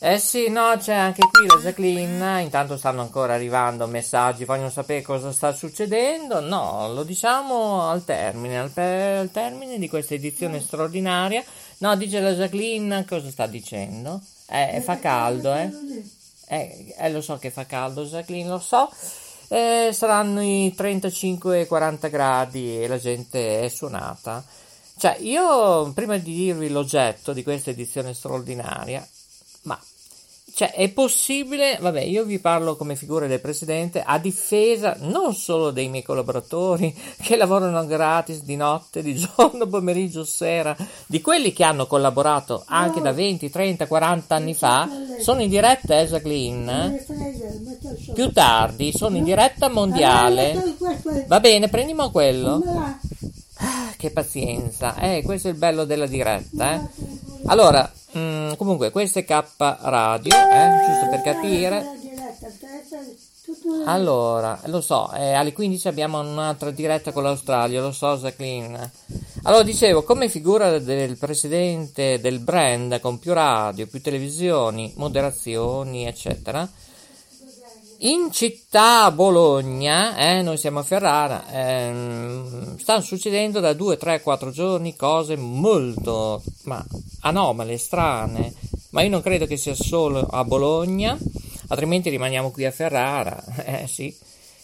Eh 0.00 0.18
sì, 0.18 0.48
no, 0.48 0.76
c'è 0.76 0.92
anche 0.92 1.22
qui 1.30 1.46
la 1.46 1.56
Jacqueline, 1.62 2.42
intanto 2.42 2.76
stanno 2.76 3.00
ancora 3.00 3.34
arrivando 3.34 3.86
messaggi, 3.86 4.44
vogliono 4.44 4.68
sapere 4.68 5.02
cosa 5.02 5.32
sta 5.32 5.52
succedendo, 5.52 6.40
no, 6.40 6.92
lo 6.92 7.04
diciamo 7.04 7.88
al 7.88 8.04
termine, 8.04 8.58
al, 8.58 8.70
pe- 8.70 9.16
al 9.18 9.30
termine 9.30 9.78
di 9.78 9.88
questa 9.88 10.14
edizione 10.14 10.60
straordinaria, 10.60 11.42
no, 11.78 11.96
dice 11.96 12.20
la 12.20 12.32
Jacqueline, 12.32 13.04
cosa 13.06 13.30
sta 13.30 13.46
dicendo? 13.46 14.20
Eh, 14.48 14.82
fa 14.84 14.98
caldo, 14.98 15.54
eh? 15.54 15.70
Eh, 16.48 16.94
eh, 16.98 17.10
lo 17.10 17.22
so 17.22 17.38
che 17.38 17.50
fa 17.50 17.64
caldo, 17.64 18.04
Jacqueline, 18.04 18.48
lo 18.48 18.58
so, 18.58 18.90
eh, 19.48 19.90
saranno 19.92 20.42
i 20.42 20.74
35-40 20.76 22.10
gradi 22.10 22.82
e 22.82 22.88
la 22.88 22.98
gente 22.98 23.62
è 23.62 23.68
suonata. 23.68 24.44
Cioè, 24.98 25.16
io 25.20 25.90
prima 25.92 26.18
di 26.18 26.34
dirvi 26.34 26.68
l'oggetto 26.68 27.32
di 27.32 27.42
questa 27.42 27.70
edizione 27.70 28.12
straordinaria, 28.12 29.06
cioè, 30.54 30.72
è 30.72 30.88
possibile, 30.90 31.78
vabbè, 31.80 32.02
io 32.02 32.24
vi 32.24 32.38
parlo 32.38 32.76
come 32.76 32.94
figura 32.94 33.26
del 33.26 33.40
presidente 33.40 34.04
a 34.06 34.18
difesa 34.20 34.96
non 35.00 35.34
solo 35.34 35.72
dei 35.72 35.88
miei 35.88 36.04
collaboratori 36.04 36.94
che 37.20 37.34
lavorano 37.34 37.84
gratis 37.86 38.44
di 38.44 38.54
notte, 38.54 39.02
di 39.02 39.16
giorno, 39.16 39.66
pomeriggio, 39.68 40.24
sera, 40.24 40.76
di 41.06 41.20
quelli 41.20 41.52
che 41.52 41.64
hanno 41.64 41.88
collaborato 41.88 42.62
anche 42.66 43.00
da 43.00 43.12
20, 43.12 43.50
30, 43.50 43.88
40 43.88 44.34
anni 44.36 44.54
fa, 44.54 44.88
sono 45.20 45.42
in 45.42 45.48
diretta, 45.48 45.98
eh, 45.98 46.06
Jacqueline? 46.06 47.04
Più 48.14 48.30
tardi, 48.30 48.92
sono 48.92 49.16
in 49.16 49.24
diretta 49.24 49.68
mondiale. 49.68 50.76
Va 51.26 51.40
bene, 51.40 51.68
prendiamo 51.68 52.12
quello. 52.12 52.62
Ah, 53.64 53.94
che 53.96 54.10
pazienza, 54.10 54.96
eh, 54.96 55.22
questo 55.24 55.48
è 55.48 55.50
il 55.50 55.56
bello 55.56 55.84
della 55.84 56.06
diretta, 56.06 56.74
eh. 56.74 56.80
Allora, 57.46 57.90
Mm, 58.16 58.52
comunque, 58.52 58.92
questo 58.92 59.18
è 59.18 59.24
K 59.24 59.44
Radio, 59.58 60.32
eh, 60.32 60.86
giusto 60.86 61.08
per 61.10 61.22
capire. 61.22 61.84
Allora, 63.86 64.60
lo 64.66 64.80
so, 64.80 65.12
eh, 65.12 65.32
alle 65.32 65.52
15 65.52 65.88
abbiamo 65.88 66.20
un'altra 66.20 66.70
diretta 66.70 67.10
con 67.10 67.24
l'Australia, 67.24 67.80
lo 67.80 67.90
so, 67.90 68.16
Jacqueline. 68.16 68.92
Allora, 69.42 69.64
dicevo, 69.64 70.04
come 70.04 70.28
figura 70.28 70.78
del 70.78 71.18
presidente 71.18 72.20
del 72.20 72.38
brand 72.38 73.00
con 73.00 73.18
più 73.18 73.32
radio, 73.32 73.88
più 73.88 74.00
televisioni, 74.00 74.92
moderazioni, 74.96 76.06
eccetera, 76.06 76.68
in 78.04 78.30
città 78.32 79.10
Bologna, 79.10 80.16
eh, 80.16 80.42
noi 80.42 80.58
siamo 80.58 80.80
a 80.80 80.82
Ferrara, 80.82 81.50
ehm, 81.50 82.76
stanno 82.76 83.00
succedendo 83.00 83.60
da 83.60 83.72
2, 83.72 83.96
3, 83.96 84.20
4 84.20 84.50
giorni 84.50 84.94
cose 84.94 85.36
molto 85.36 86.42
ma, 86.64 86.84
anomale, 87.20 87.78
strane, 87.78 88.52
ma 88.90 89.00
io 89.00 89.08
non 89.08 89.22
credo 89.22 89.46
che 89.46 89.56
sia 89.56 89.74
solo 89.74 90.20
a 90.20 90.44
Bologna, 90.44 91.16
altrimenti 91.68 92.10
rimaniamo 92.10 92.50
qui 92.50 92.66
a 92.66 92.70
Ferrara, 92.70 93.42
eh 93.64 93.86
sì. 93.86 94.14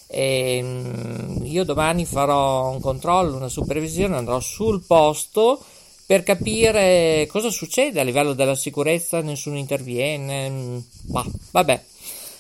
E, 0.06 0.56
ehm, 0.58 1.40
io 1.44 1.64
domani 1.64 2.04
farò 2.04 2.68
un 2.68 2.80
controllo, 2.80 3.36
una 3.36 3.48
supervisione, 3.48 4.16
andrò 4.16 4.38
sul 4.40 4.82
posto 4.86 5.64
per 6.04 6.24
capire 6.24 7.26
cosa 7.30 7.48
succede 7.48 8.00
a 8.00 8.04
livello 8.04 8.34
della 8.34 8.54
sicurezza, 8.54 9.22
nessuno 9.22 9.56
interviene, 9.56 10.84
bah, 11.04 11.24
vabbè. 11.52 11.84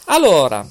Allora, 0.06 0.66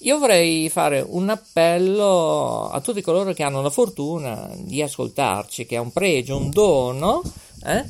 io 0.00 0.18
vorrei 0.18 0.68
fare 0.68 1.04
un 1.06 1.30
appello 1.30 2.68
a 2.68 2.80
tutti 2.80 3.00
coloro 3.00 3.32
che 3.32 3.42
hanno 3.42 3.62
la 3.62 3.70
fortuna 3.70 4.50
di 4.54 4.82
ascoltarci, 4.82 5.64
che 5.64 5.76
è 5.76 5.78
un 5.78 5.90
pregio, 5.90 6.36
un 6.36 6.50
dono, 6.50 7.22
eh? 7.64 7.84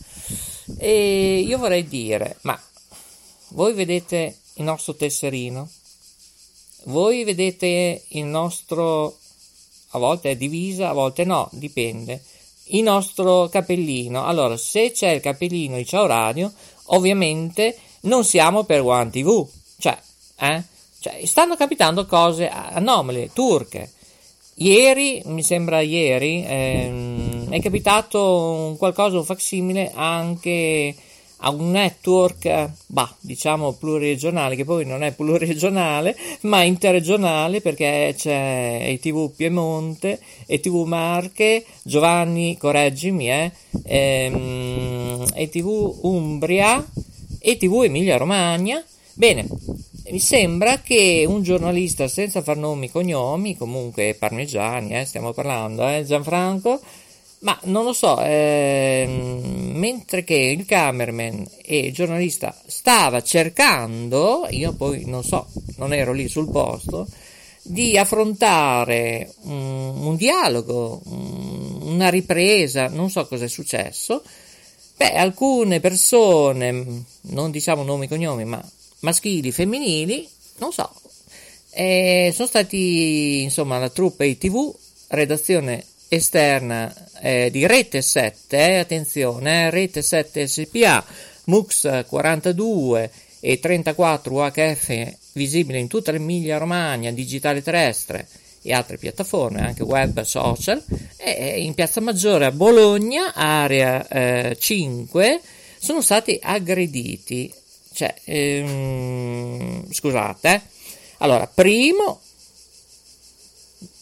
e 0.78 1.40
io 1.40 1.58
vorrei 1.58 1.86
dire, 1.86 2.36
ma 2.42 2.58
voi 3.48 3.72
vedete 3.72 4.38
il 4.54 4.64
nostro 4.64 4.94
tesserino? 4.94 5.68
Voi 6.84 7.24
vedete 7.24 8.04
il 8.08 8.24
nostro, 8.24 9.18
a 9.90 9.98
volte 9.98 10.30
è 10.30 10.36
divisa, 10.36 10.90
a 10.90 10.92
volte 10.92 11.24
no, 11.24 11.48
dipende, 11.52 12.22
il 12.66 12.84
nostro 12.84 13.48
capellino. 13.48 14.24
Allora, 14.24 14.56
se 14.56 14.92
c'è 14.92 15.10
il 15.10 15.20
capellino 15.20 15.76
di 15.76 15.84
Ciao 15.84 16.06
Radio, 16.06 16.52
ovviamente 16.84 17.76
non 18.02 18.24
siamo 18.24 18.62
per 18.62 18.82
One 18.82 19.10
TV, 19.10 19.44
cioè, 19.78 19.98
eh? 20.38 20.74
Cioè, 21.06 21.24
stanno 21.24 21.54
capitando 21.54 22.04
cose 22.04 22.48
anomale, 22.48 23.30
turche. 23.32 23.92
Ieri, 24.56 25.22
mi 25.26 25.44
sembra 25.44 25.80
ieri, 25.80 26.44
ehm, 26.44 27.48
è 27.50 27.60
capitato 27.60 28.74
qualcosa, 28.76 29.18
un 29.18 29.24
facsimile 29.24 29.92
anche 29.94 30.96
a 31.40 31.50
un 31.50 31.70
network, 31.70 32.70
bah, 32.86 33.14
diciamo 33.20 33.74
pluriregionale, 33.74 34.56
che 34.56 34.64
poi 34.64 34.84
non 34.84 35.04
è 35.04 35.12
pluriregionale, 35.12 36.16
ma 36.42 36.62
interregionale 36.62 37.60
perché 37.60 38.12
c'è 38.16 38.80
ETV 38.82 39.30
Piemonte, 39.36 40.18
ETV 40.46 40.86
Marche, 40.86 41.64
Giovanni, 41.84 42.56
correggimi, 42.56 43.30
eh, 43.30 43.52
ehm, 43.84 45.24
ETV 45.34 45.98
Umbria, 46.02 46.84
ETV 47.38 47.82
Emilia 47.84 48.16
Romagna. 48.16 48.82
Bene, 49.12 49.46
mi 50.10 50.18
sembra 50.18 50.80
che 50.80 51.24
un 51.26 51.42
giornalista 51.42 52.08
senza 52.08 52.42
far 52.42 52.56
nomi 52.56 52.90
cognomi, 52.90 53.56
comunque 53.56 54.14
parmigiani, 54.18 54.96
eh, 54.96 55.04
stiamo 55.04 55.32
parlando, 55.32 55.86
eh, 55.88 56.04
Gianfranco, 56.04 56.80
ma 57.40 57.58
non 57.64 57.84
lo 57.84 57.92
so, 57.92 58.20
ehm, 58.20 59.72
mentre 59.74 60.24
che 60.24 60.34
il 60.34 60.64
cameraman 60.64 61.46
e 61.64 61.78
il 61.78 61.92
giornalista 61.92 62.56
stava 62.66 63.22
cercando, 63.22 64.46
io 64.50 64.72
poi 64.74 65.04
non 65.06 65.22
so, 65.24 65.48
non 65.76 65.92
ero 65.92 66.12
lì 66.12 66.28
sul 66.28 66.50
posto, 66.50 67.06
di 67.62 67.98
affrontare 67.98 69.32
un, 69.42 70.06
un 70.06 70.16
dialogo, 70.16 71.00
un, 71.06 71.78
una 71.82 72.08
ripresa, 72.08 72.88
non 72.88 73.10
so 73.10 73.26
cosa 73.26 73.44
è 73.44 73.48
successo, 73.48 74.22
beh, 74.96 75.14
alcune 75.14 75.80
persone, 75.80 77.04
non 77.22 77.50
diciamo 77.50 77.82
nomi 77.82 78.06
e 78.06 78.08
cognomi, 78.08 78.44
ma 78.44 78.62
maschili, 79.00 79.52
femminili, 79.52 80.28
non 80.58 80.72
so, 80.72 80.90
e 81.70 82.30
sono 82.34 82.48
stati 82.48 83.42
insomma 83.42 83.78
la 83.78 83.90
truppa 83.90 84.24
ITV, 84.24 84.74
redazione 85.08 85.84
esterna 86.08 86.92
eh, 87.20 87.50
di 87.50 87.66
Rete 87.66 88.00
7, 88.00 88.56
eh, 88.56 88.78
attenzione, 88.78 89.66
eh, 89.66 89.70
Rete 89.70 90.02
7 90.02 90.46
SPA, 90.46 91.04
MUX 91.44 92.06
42 92.06 93.10
e 93.40 93.60
34 93.60 94.34
UHF 94.34 95.14
visibile 95.32 95.78
in 95.78 95.88
tutta 95.88 96.12
l'Emilia 96.12 96.58
Romagna, 96.58 97.10
digitale 97.10 97.62
terrestre 97.62 98.26
e 98.62 98.72
altre 98.72 98.96
piattaforme, 98.96 99.60
anche 99.60 99.82
web 99.82 100.22
social, 100.22 100.82
e 101.16 101.62
in 101.62 101.74
Piazza 101.74 102.00
Maggiore 102.00 102.46
a 102.46 102.50
Bologna, 102.50 103.34
area 103.34 104.08
eh, 104.08 104.56
5, 104.58 105.40
sono 105.78 106.00
stati 106.00 106.38
aggrediti 106.42 107.52
cioè, 107.96 108.14
ehm, 108.24 109.90
scusate, 109.90 110.48
eh. 110.54 110.60
allora, 111.18 111.46
primo, 111.46 112.20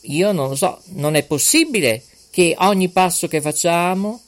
io 0.02 0.32
non 0.32 0.48
lo 0.48 0.56
so, 0.56 0.80
non 0.94 1.14
è 1.14 1.22
possibile 1.22 2.02
che 2.30 2.56
ogni 2.58 2.88
passo 2.88 3.28
che 3.28 3.40
facciamo 3.40 4.20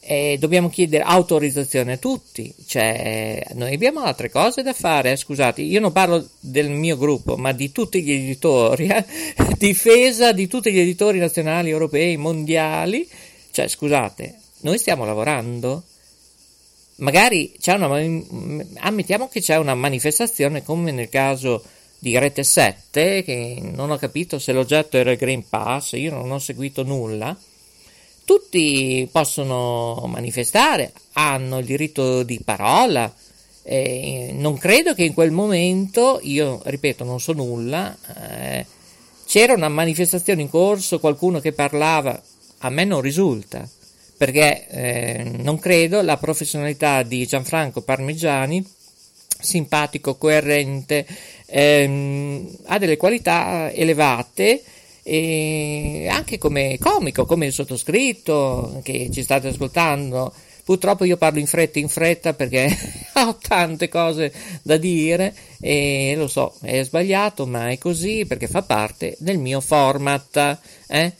eh, 0.00 0.36
dobbiamo 0.40 0.68
chiedere 0.68 1.04
autorizzazione 1.04 1.92
a 1.92 1.96
tutti, 1.98 2.52
cioè 2.66 3.40
noi 3.52 3.72
abbiamo 3.72 4.00
altre 4.00 4.30
cose 4.30 4.62
da 4.62 4.72
fare, 4.72 5.12
eh, 5.12 5.16
scusate, 5.16 5.62
io 5.62 5.78
non 5.78 5.92
parlo 5.92 6.28
del 6.40 6.68
mio 6.68 6.96
gruppo, 6.96 7.36
ma 7.36 7.52
di 7.52 7.70
tutti 7.70 8.02
gli 8.02 8.10
editori, 8.10 8.88
eh, 8.88 9.04
difesa 9.56 10.32
di 10.32 10.48
tutti 10.48 10.72
gli 10.72 10.80
editori 10.80 11.20
nazionali, 11.20 11.70
europei, 11.70 12.16
mondiali, 12.16 13.08
cioè 13.52 13.68
scusate, 13.68 14.38
noi 14.62 14.76
stiamo 14.76 15.04
lavorando, 15.04 15.84
magari 16.98 17.52
c'è 17.58 17.74
una, 17.74 17.86
ammettiamo 17.86 19.28
che 19.28 19.40
c'è 19.40 19.56
una 19.56 19.74
manifestazione 19.74 20.62
come 20.62 20.90
nel 20.90 21.08
caso 21.08 21.62
di 21.98 22.16
Rete 22.16 22.44
7, 22.44 23.22
che 23.24 23.58
non 23.60 23.90
ho 23.90 23.96
capito 23.96 24.38
se 24.38 24.52
l'oggetto 24.52 24.96
era 24.96 25.10
il 25.10 25.16
Green 25.16 25.48
Pass, 25.48 25.92
io 25.92 26.12
non 26.12 26.30
ho 26.30 26.38
seguito 26.38 26.82
nulla. 26.84 27.36
Tutti 28.24 29.08
possono 29.10 30.04
manifestare, 30.06 30.92
hanno 31.14 31.58
il 31.58 31.64
diritto 31.64 32.22
di 32.22 32.40
parola. 32.44 33.12
Eh, 33.62 34.32
non 34.34 34.56
credo 34.58 34.94
che 34.94 35.04
in 35.04 35.14
quel 35.14 35.30
momento, 35.30 36.20
io 36.22 36.60
ripeto, 36.64 37.04
non 37.04 37.20
so 37.20 37.32
nulla, 37.32 37.96
eh, 38.16 38.66
c'era 39.26 39.54
una 39.54 39.68
manifestazione 39.68 40.42
in 40.42 40.50
corso, 40.50 41.00
qualcuno 41.00 41.40
che 41.40 41.52
parlava, 41.52 42.20
a 42.58 42.70
me 42.70 42.84
non 42.84 43.00
risulta 43.00 43.68
perché 44.18 44.66
eh, 44.66 45.30
non 45.36 45.60
credo 45.60 46.02
la 46.02 46.16
professionalità 46.16 47.04
di 47.04 47.24
Gianfranco 47.24 47.82
Parmigiani, 47.82 48.62
simpatico, 49.40 50.16
coerente, 50.16 51.06
ehm, 51.46 52.56
ha 52.64 52.78
delle 52.78 52.96
qualità 52.96 53.70
elevate 53.72 54.62
e 55.04 56.08
anche 56.10 56.36
come 56.36 56.78
comico, 56.80 57.24
come 57.24 57.46
il 57.46 57.52
sottoscritto 57.52 58.80
che 58.82 59.08
ci 59.12 59.22
state 59.22 59.48
ascoltando. 59.48 60.34
Purtroppo 60.64 61.04
io 61.04 61.16
parlo 61.16 61.38
in 61.38 61.46
fretta 61.46 61.78
in 61.78 61.88
fretta 61.88 62.34
perché 62.34 62.76
ho 63.14 63.38
tante 63.40 63.88
cose 63.88 64.32
da 64.62 64.76
dire 64.76 65.32
e 65.60 66.14
lo 66.16 66.26
so, 66.26 66.56
è 66.60 66.82
sbagliato, 66.82 67.46
ma 67.46 67.70
è 67.70 67.78
così 67.78 68.26
perché 68.26 68.48
fa 68.48 68.62
parte 68.62 69.16
del 69.20 69.38
mio 69.38 69.60
format. 69.60 70.58
Eh? 70.88 71.12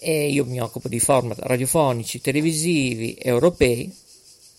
E 0.00 0.28
io 0.28 0.44
mi 0.44 0.60
occupo 0.60 0.88
di 0.88 1.00
format 1.00 1.38
radiofonici, 1.40 2.20
televisivi, 2.20 3.16
europei, 3.20 3.92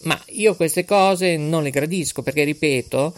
ma 0.02 0.22
io 0.30 0.56
queste 0.56 0.86
cose 0.86 1.38
non 1.38 1.64
le 1.64 1.70
gradisco 1.70 2.22
perché, 2.22 2.44
ripeto, 2.44 3.14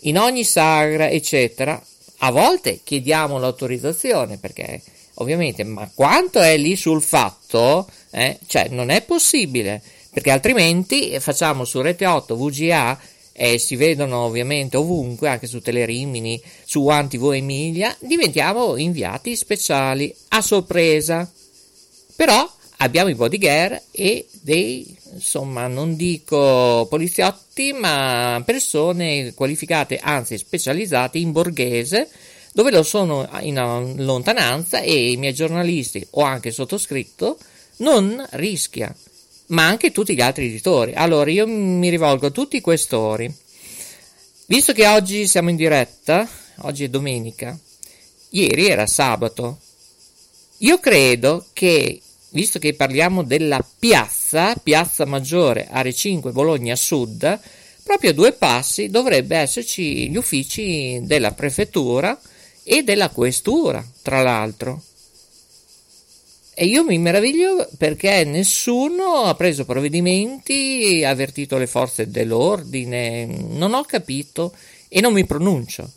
in 0.00 0.18
ogni 0.18 0.44
sagra, 0.44 1.08
eccetera, 1.08 1.82
a 2.18 2.30
volte 2.30 2.80
chiediamo 2.82 3.38
l'autorizzazione 3.38 4.36
perché 4.38 4.82
ovviamente, 5.14 5.64
ma 5.64 5.90
quanto 5.94 6.40
è 6.40 6.56
lì 6.56 6.76
sul 6.76 7.02
fatto, 7.02 7.88
eh, 8.10 8.38
cioè 8.46 8.68
non 8.68 8.90
è 8.90 9.02
possibile 9.02 9.82
perché 10.12 10.30
altrimenti 10.30 11.18
facciamo 11.20 11.64
su 11.64 11.80
Rete 11.80 12.06
8 12.06 12.36
VGA 12.36 13.00
e 13.32 13.56
si 13.58 13.76
vedono 13.76 14.18
ovviamente 14.18 14.76
ovunque, 14.76 15.28
anche 15.28 15.46
su 15.46 15.60
Telerimini, 15.60 16.40
su 16.64 16.84
One 16.84 17.08
TV 17.08 17.32
Emilia, 17.32 17.96
diventiamo 17.98 18.76
inviati 18.76 19.34
speciali 19.34 20.14
a 20.28 20.42
sorpresa. 20.42 21.30
Però 22.22 22.48
abbiamo 22.76 23.10
i 23.10 23.16
bodyguard 23.16 23.82
e 23.90 24.28
dei, 24.42 24.96
insomma, 25.12 25.66
non 25.66 25.96
dico 25.96 26.86
poliziotti, 26.88 27.72
ma 27.72 28.40
persone 28.46 29.34
qualificate, 29.34 29.98
anzi 30.00 30.38
specializzate 30.38 31.18
in 31.18 31.32
borghese, 31.32 32.08
dove 32.52 32.70
lo 32.70 32.84
sono 32.84 33.28
in 33.40 33.94
lontananza 33.96 34.78
e 34.82 35.10
i 35.10 35.16
miei 35.16 35.34
giornalisti 35.34 36.06
o 36.10 36.22
anche 36.22 36.52
sottoscritto 36.52 37.38
non 37.78 38.24
rischia 38.34 38.94
ma 39.46 39.66
anche 39.66 39.90
tutti 39.90 40.14
gli 40.14 40.20
altri 40.20 40.46
editori. 40.46 40.92
Allora 40.92 41.28
io 41.28 41.48
mi 41.48 41.88
rivolgo 41.88 42.26
a 42.26 42.30
tutti 42.30 42.56
i 42.56 42.60
questori. 42.60 43.34
Visto 44.46 44.72
che 44.72 44.86
oggi 44.86 45.26
siamo 45.26 45.50
in 45.50 45.56
diretta, 45.56 46.28
oggi 46.58 46.84
è 46.84 46.88
domenica, 46.88 47.58
ieri 48.30 48.68
era 48.68 48.86
sabato, 48.86 49.58
io 50.62 50.78
credo 50.78 51.46
che, 51.52 52.00
visto 52.32 52.58
che 52.58 52.74
parliamo 52.74 53.22
della 53.22 53.64
piazza, 53.78 54.54
Piazza 54.54 55.04
Maggiore, 55.04 55.68
Are 55.70 55.92
5, 55.92 56.32
Bologna 56.32 56.76
Sud, 56.76 57.40
proprio 57.82 58.10
a 58.10 58.14
due 58.14 58.32
passi 58.32 58.88
dovrebbe 58.88 59.36
esserci 59.36 60.08
gli 60.08 60.16
uffici 60.16 61.00
della 61.02 61.32
prefettura 61.32 62.18
e 62.62 62.82
della 62.82 63.10
questura, 63.10 63.84
tra 64.02 64.22
l'altro. 64.22 64.82
E 66.54 66.66
io 66.66 66.84
mi 66.84 66.98
meraviglio 66.98 67.68
perché 67.78 68.24
nessuno 68.24 69.22
ha 69.22 69.34
preso 69.34 69.64
provvedimenti, 69.64 71.02
ha 71.04 71.10
avvertito 71.10 71.56
le 71.56 71.66
forze 71.66 72.10
dell'ordine, 72.10 73.24
non 73.24 73.72
ho 73.72 73.82
capito 73.84 74.54
e 74.88 75.00
non 75.00 75.12
mi 75.12 75.24
pronuncio. 75.24 75.90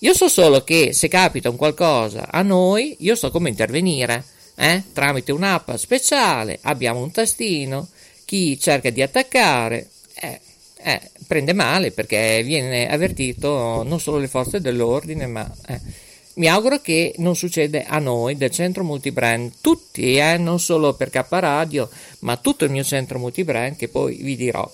Io 0.00 0.12
so 0.12 0.28
solo 0.28 0.62
che 0.62 0.92
se 0.92 1.08
capita 1.08 1.48
un 1.48 1.56
qualcosa 1.56 2.28
a 2.30 2.42
noi, 2.42 2.96
io 3.00 3.14
so 3.14 3.30
come 3.30 3.48
intervenire, 3.48 4.24
eh? 4.56 4.82
tramite 4.92 5.32
un'app 5.32 5.70
speciale, 5.74 6.58
abbiamo 6.62 7.00
un 7.00 7.10
tastino, 7.10 7.88
chi 8.24 8.58
cerca 8.58 8.90
di 8.90 9.02
attaccare, 9.02 9.88
eh, 10.14 10.40
eh, 10.78 11.00
prende 11.26 11.52
male 11.52 11.92
perché 11.92 12.42
viene 12.42 12.88
avvertito 12.88 13.82
non 13.84 14.00
solo 14.00 14.18
le 14.18 14.28
forze 14.28 14.60
dell'ordine, 14.60 15.26
ma... 15.26 15.54
Eh, 15.68 16.04
mi 16.36 16.48
auguro 16.48 16.80
che 16.82 17.14
non 17.16 17.34
succeda 17.34 17.84
a 17.86 17.98
noi 17.98 18.36
del 18.36 18.50
centro 18.50 18.84
multibrand, 18.84 19.52
tutti, 19.62 20.16
eh, 20.16 20.36
non 20.36 20.60
solo 20.60 20.92
per 20.92 21.08
K 21.08 21.24
Radio, 21.30 21.88
ma 22.20 22.36
tutto 22.36 22.66
il 22.66 22.70
mio 22.70 22.84
centro 22.84 23.18
multibrand 23.18 23.76
che 23.76 23.88
poi 23.88 24.16
vi 24.16 24.36
dirò. 24.36 24.70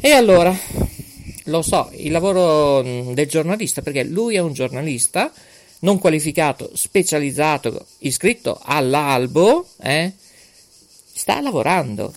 E 0.00 0.10
allora, 0.12 0.56
lo 1.44 1.62
so, 1.62 1.90
il 1.92 2.10
lavoro 2.10 2.82
mm, 2.82 3.12
del 3.12 3.28
giornalista, 3.28 3.82
perché 3.82 4.02
lui 4.04 4.36
è 4.36 4.38
un 4.38 4.54
giornalista 4.54 5.30
non 5.82 5.98
qualificato, 5.98 6.70
specializzato, 6.74 7.86
iscritto 7.98 8.58
all'albo, 8.62 9.66
eh, 9.80 10.12
sta 11.12 11.40
lavorando. 11.40 12.14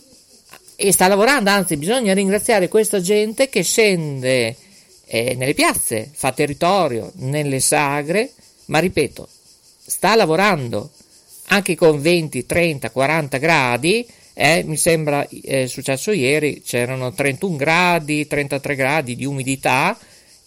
E 0.77 0.91
sta 0.91 1.07
lavorando, 1.07 1.49
anzi 1.49 1.77
bisogna 1.77 2.13
ringraziare 2.13 2.67
questa 2.67 2.99
gente 2.99 3.47
che 3.49 3.63
scende 3.63 4.55
eh, 5.05 5.35
nelle 5.35 5.53
piazze, 5.53 6.09
fa 6.11 6.31
territorio, 6.31 7.11
nelle 7.15 7.59
sagre, 7.59 8.31
ma 8.65 8.79
ripeto, 8.79 9.27
sta 9.85 10.15
lavorando 10.15 10.91
anche 11.47 11.75
con 11.75 12.01
20, 12.01 12.45
30, 12.45 12.89
40 12.91 13.37
gradi. 13.37 14.05
Eh, 14.37 14.63
mi 14.65 14.75
sembra 14.75 15.25
è 15.43 15.65
successo 15.67 16.11
ieri, 16.11 16.61
c'erano 16.61 17.13
31 17.13 17.55
gradi, 17.55 18.27
33 18.27 18.75
gradi 18.75 19.15
di 19.15 19.23
umidità 19.23 19.97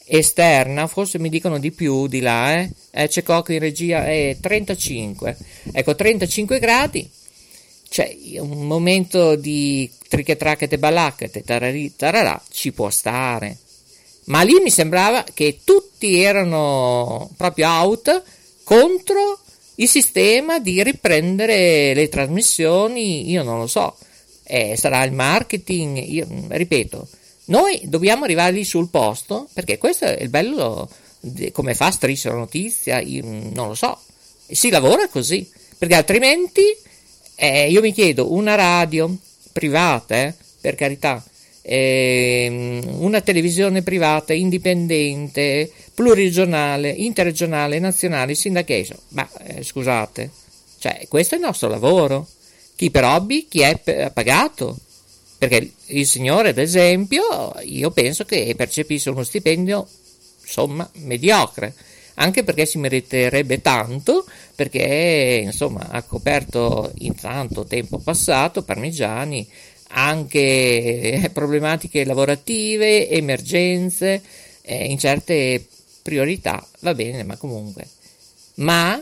esterna, 0.08 0.86
forse 0.86 1.18
mi 1.18 1.28
dicono 1.28 1.58
di 1.58 1.70
più 1.70 2.06
di 2.06 2.20
là, 2.20 2.58
eh? 2.58 2.70
eh 2.90 3.08
c'è 3.08 3.22
Cocco 3.22 3.52
in 3.52 3.58
regia, 3.60 4.04
è 4.06 4.36
35. 4.40 5.36
Ecco, 5.72 5.94
35 5.94 6.58
gradi, 6.58 7.08
cioè 7.88 8.16
un 8.38 8.66
momento 8.66 9.36
di 9.36 9.90
trichetrachete 10.08 10.78
balacchete, 10.78 11.42
tararì, 11.42 11.94
tararà, 11.94 12.40
ci 12.50 12.72
può 12.72 12.90
stare 12.90 13.58
ma 14.28 14.42
lì 14.42 14.60
mi 14.62 14.70
sembrava 14.70 15.24
che 15.34 15.60
tutti 15.64 16.20
erano 16.20 17.30
proprio 17.36 17.68
out 17.68 18.22
contro 18.62 19.38
il 19.76 19.88
sistema 19.88 20.58
di 20.58 20.82
riprendere 20.82 21.94
le 21.94 22.08
trasmissioni, 22.08 23.30
io 23.30 23.42
non 23.42 23.58
lo 23.58 23.66
so, 23.66 23.96
eh, 24.44 24.76
sarà 24.76 25.04
il 25.04 25.12
marketing, 25.12 25.96
io, 25.98 26.26
ripeto, 26.48 27.08
noi 27.48 27.80
dobbiamo 27.84 28.24
arrivare 28.24 28.52
lì 28.52 28.64
sul 28.64 28.88
posto 28.88 29.48
perché 29.52 29.78
questo 29.78 30.06
è 30.06 30.22
il 30.22 30.28
bello, 30.28 30.88
come 31.52 31.74
fa 31.74 31.90
Striscia 31.90 32.32
notizia, 32.32 33.02
non 33.02 33.68
lo 33.68 33.74
so, 33.74 33.98
si 34.46 34.70
lavora 34.70 35.08
così, 35.08 35.48
perché 35.76 35.94
altrimenti 35.94 36.62
eh, 37.34 37.70
io 37.70 37.80
mi 37.80 37.92
chiedo 37.92 38.32
una 38.32 38.54
radio 38.54 39.14
privata, 39.52 40.16
eh, 40.16 40.34
per 40.60 40.74
carità, 40.74 41.22
eh, 41.62 42.80
una 42.98 43.20
televisione 43.20 43.82
privata 43.82 44.32
indipendente, 44.32 45.70
pluriregionale, 45.94 46.90
interregionale, 46.90 47.78
nazionale, 47.78 48.34
syndication. 48.34 48.98
Ma 49.08 49.28
eh, 49.44 49.62
scusate, 49.62 50.30
cioè, 50.78 51.06
questo 51.08 51.34
è 51.34 51.38
il 51.38 51.44
nostro 51.44 51.68
lavoro. 51.68 52.26
Chi 52.74 52.90
per 52.90 53.04
hobby, 53.04 53.46
chi 53.48 53.60
è 53.60 54.10
pagato. 54.12 54.76
Perché 55.38 55.72
il 55.86 56.06
signore, 56.06 56.48
ad 56.48 56.58
esempio, 56.58 57.54
io 57.62 57.90
penso 57.92 58.24
che 58.24 58.54
percepisse 58.56 59.10
uno 59.10 59.22
stipendio, 59.22 59.86
insomma, 60.42 60.88
mediocre 60.94 61.72
anche 62.18 62.44
perché 62.44 62.66
si 62.66 62.78
meriterebbe 62.78 63.60
tanto, 63.60 64.26
perché 64.54 65.40
insomma 65.44 65.88
ha 65.90 66.02
coperto 66.02 66.92
in 66.98 67.14
tanto 67.14 67.64
tempo 67.64 67.98
passato 67.98 68.62
Parmigiani, 68.62 69.48
anche 69.90 71.30
problematiche 71.32 72.04
lavorative, 72.04 73.08
emergenze, 73.08 74.22
eh, 74.62 74.84
in 74.84 74.98
certe 74.98 75.64
priorità, 76.02 76.64
va 76.80 76.94
bene, 76.94 77.22
ma 77.22 77.36
comunque. 77.36 77.88
Ma, 78.54 79.00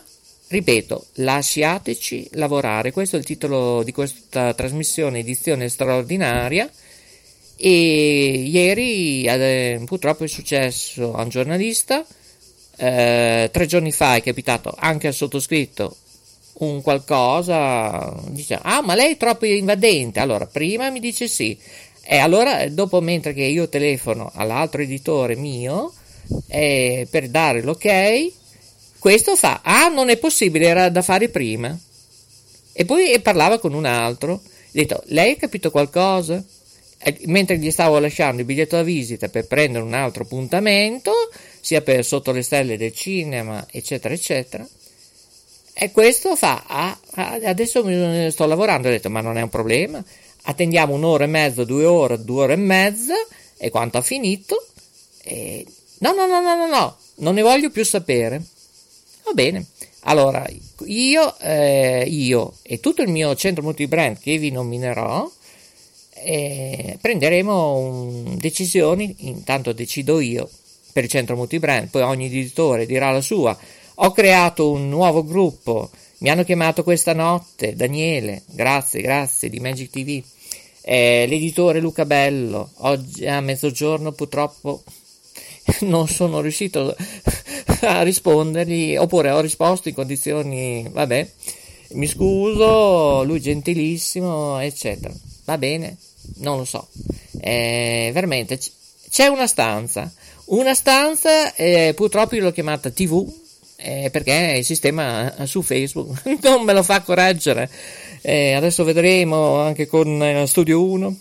ripeto, 0.48 1.06
lasciateci 1.14 2.30
lavorare, 2.32 2.92
questo 2.92 3.16
è 3.16 3.18
il 3.18 3.24
titolo 3.24 3.82
di 3.82 3.92
questa 3.92 4.54
trasmissione, 4.54 5.20
edizione 5.20 5.68
straordinaria. 5.68 6.70
E 7.58 8.44
ieri 8.46 9.24
eh, 9.24 9.80
purtroppo 9.86 10.24
è 10.24 10.28
successo 10.28 11.14
a 11.14 11.22
un 11.22 11.30
giornalista, 11.30 12.04
eh, 12.76 13.48
tre 13.50 13.66
giorni 13.66 13.92
fa 13.92 14.16
è 14.16 14.22
capitato 14.22 14.74
anche 14.76 15.06
al 15.06 15.14
sottoscritto 15.14 15.96
un 16.58 16.82
qualcosa, 16.82 18.14
dice, 18.28 18.58
ah 18.60 18.82
ma 18.82 18.94
lei 18.94 19.12
è 19.12 19.16
troppo 19.16 19.46
invadente, 19.46 20.20
allora 20.20 20.46
prima 20.46 20.90
mi 20.90 21.00
dice 21.00 21.28
sì, 21.28 21.58
e 22.02 22.18
allora 22.18 22.68
dopo 22.68 23.00
mentre 23.00 23.34
che 23.34 23.42
io 23.42 23.68
telefono 23.68 24.30
all'altro 24.34 24.80
editore 24.82 25.36
mio 25.36 25.92
eh, 26.48 27.06
per 27.10 27.28
dare 27.28 27.62
l'ok, 27.62 27.84
questo 29.06 29.36
fa, 29.36 29.60
ah 29.62 29.86
non 29.86 30.08
è 30.08 30.16
possibile, 30.16 30.66
era 30.66 30.88
da 30.88 31.00
fare 31.00 31.28
prima. 31.28 31.78
E 32.72 32.84
poi 32.84 33.16
parlava 33.20 33.60
con 33.60 33.72
un 33.72 33.84
altro, 33.84 34.32
ho 34.32 34.40
detto, 34.72 35.00
lei 35.06 35.30
ha 35.30 35.36
capito 35.36 35.70
qualcosa? 35.70 36.42
E, 36.98 37.16
mentre 37.26 37.56
gli 37.56 37.70
stavo 37.70 38.00
lasciando 38.00 38.40
il 38.40 38.46
biglietto 38.48 38.74
da 38.74 38.82
visita 38.82 39.28
per 39.28 39.46
prendere 39.46 39.84
un 39.84 39.94
altro 39.94 40.24
appuntamento, 40.24 41.12
sia 41.60 41.82
per 41.82 42.04
sotto 42.04 42.32
le 42.32 42.42
stelle 42.42 42.76
del 42.76 42.92
cinema, 42.92 43.64
eccetera, 43.70 44.12
eccetera, 44.12 44.66
e 45.72 45.92
questo 45.92 46.34
fa, 46.34 46.64
ah, 46.66 46.98
adesso 47.44 47.84
sto 48.32 48.46
lavorando, 48.46 48.88
ho 48.88 48.90
detto, 48.90 49.08
ma 49.08 49.20
non 49.20 49.38
è 49.38 49.42
un 49.42 49.50
problema, 49.50 50.04
attendiamo 50.42 50.94
un'ora 50.94 51.22
e 51.22 51.28
mezza, 51.28 51.62
due 51.62 51.84
ore, 51.84 52.24
due 52.24 52.42
ore 52.42 52.52
e 52.54 52.56
mezza, 52.56 53.14
e 53.56 53.70
quanto 53.70 53.98
ha 53.98 54.02
finito? 54.02 54.66
E... 55.22 55.64
No, 55.98 56.12
no, 56.12 56.26
no, 56.26 56.40
no, 56.40 56.56
no, 56.56 56.66
no, 56.66 56.96
non 57.18 57.34
ne 57.34 57.42
voglio 57.42 57.70
più 57.70 57.84
sapere. 57.84 58.42
Va 59.26 59.32
bene, 59.32 59.66
allora 60.02 60.46
io, 60.84 61.36
eh, 61.40 62.04
io 62.06 62.54
e 62.62 62.78
tutto 62.78 63.02
il 63.02 63.08
mio 63.08 63.34
centro 63.34 63.64
multibrand 63.64 64.20
che 64.20 64.38
vi 64.38 64.52
nominerò, 64.52 65.28
eh, 66.14 66.96
prenderemo 67.00 67.76
un, 67.76 68.36
decisioni, 68.36 69.12
intanto 69.18 69.72
decido 69.72 70.20
io 70.20 70.48
per 70.92 71.02
il 71.02 71.10
centro 71.10 71.34
multibrand, 71.34 71.88
poi 71.88 72.02
ogni 72.02 72.26
editore 72.26 72.86
dirà 72.86 73.10
la 73.10 73.20
sua. 73.20 73.58
Ho 73.96 74.12
creato 74.12 74.70
un 74.70 74.88
nuovo 74.88 75.24
gruppo, 75.24 75.90
mi 76.18 76.30
hanno 76.30 76.44
chiamato 76.44 76.84
questa 76.84 77.12
notte, 77.12 77.74
Daniele, 77.74 78.44
grazie, 78.46 79.00
grazie, 79.00 79.50
di 79.50 79.58
Magic 79.58 79.90
TV. 79.90 80.22
Eh, 80.82 81.26
l'editore 81.26 81.80
Luca 81.80 82.04
Bello, 82.04 82.70
oggi 82.76 83.26
a 83.26 83.40
mezzogiorno 83.40 84.12
purtroppo 84.12 84.84
non 85.82 86.08
sono 86.08 86.40
riuscito 86.40 86.94
a 87.80 88.02
rispondergli, 88.02 88.96
oppure 88.96 89.30
ho 89.30 89.40
risposto 89.40 89.88
in 89.88 89.94
condizioni, 89.94 90.88
vabbè, 90.90 91.28
mi 91.92 92.06
scuso, 92.06 93.24
lui 93.24 93.40
gentilissimo, 93.40 94.60
eccetera. 94.60 95.14
Va 95.44 95.58
bene, 95.58 95.96
non 96.38 96.58
lo 96.58 96.64
so. 96.64 96.88
Eh, 97.40 98.10
veramente 98.12 98.58
c'è 99.10 99.26
una 99.26 99.46
stanza, 99.46 100.12
una 100.46 100.74
stanza, 100.74 101.54
eh, 101.54 101.92
purtroppo 101.94 102.34
io 102.34 102.42
l'ho 102.42 102.52
chiamata 102.52 102.90
TV, 102.90 103.26
eh, 103.76 104.08
perché 104.10 104.56
il 104.58 104.64
sistema 104.64 105.32
su 105.44 105.62
Facebook 105.62 106.22
non 106.42 106.62
me 106.62 106.72
lo 106.72 106.82
fa 106.82 107.02
correggere. 107.02 107.70
Eh, 108.22 108.52
adesso 108.52 108.82
vedremo 108.82 109.60
anche 109.60 109.86
con 109.86 110.22
eh, 110.22 110.46
Studio 110.46 110.82
1 110.82 111.16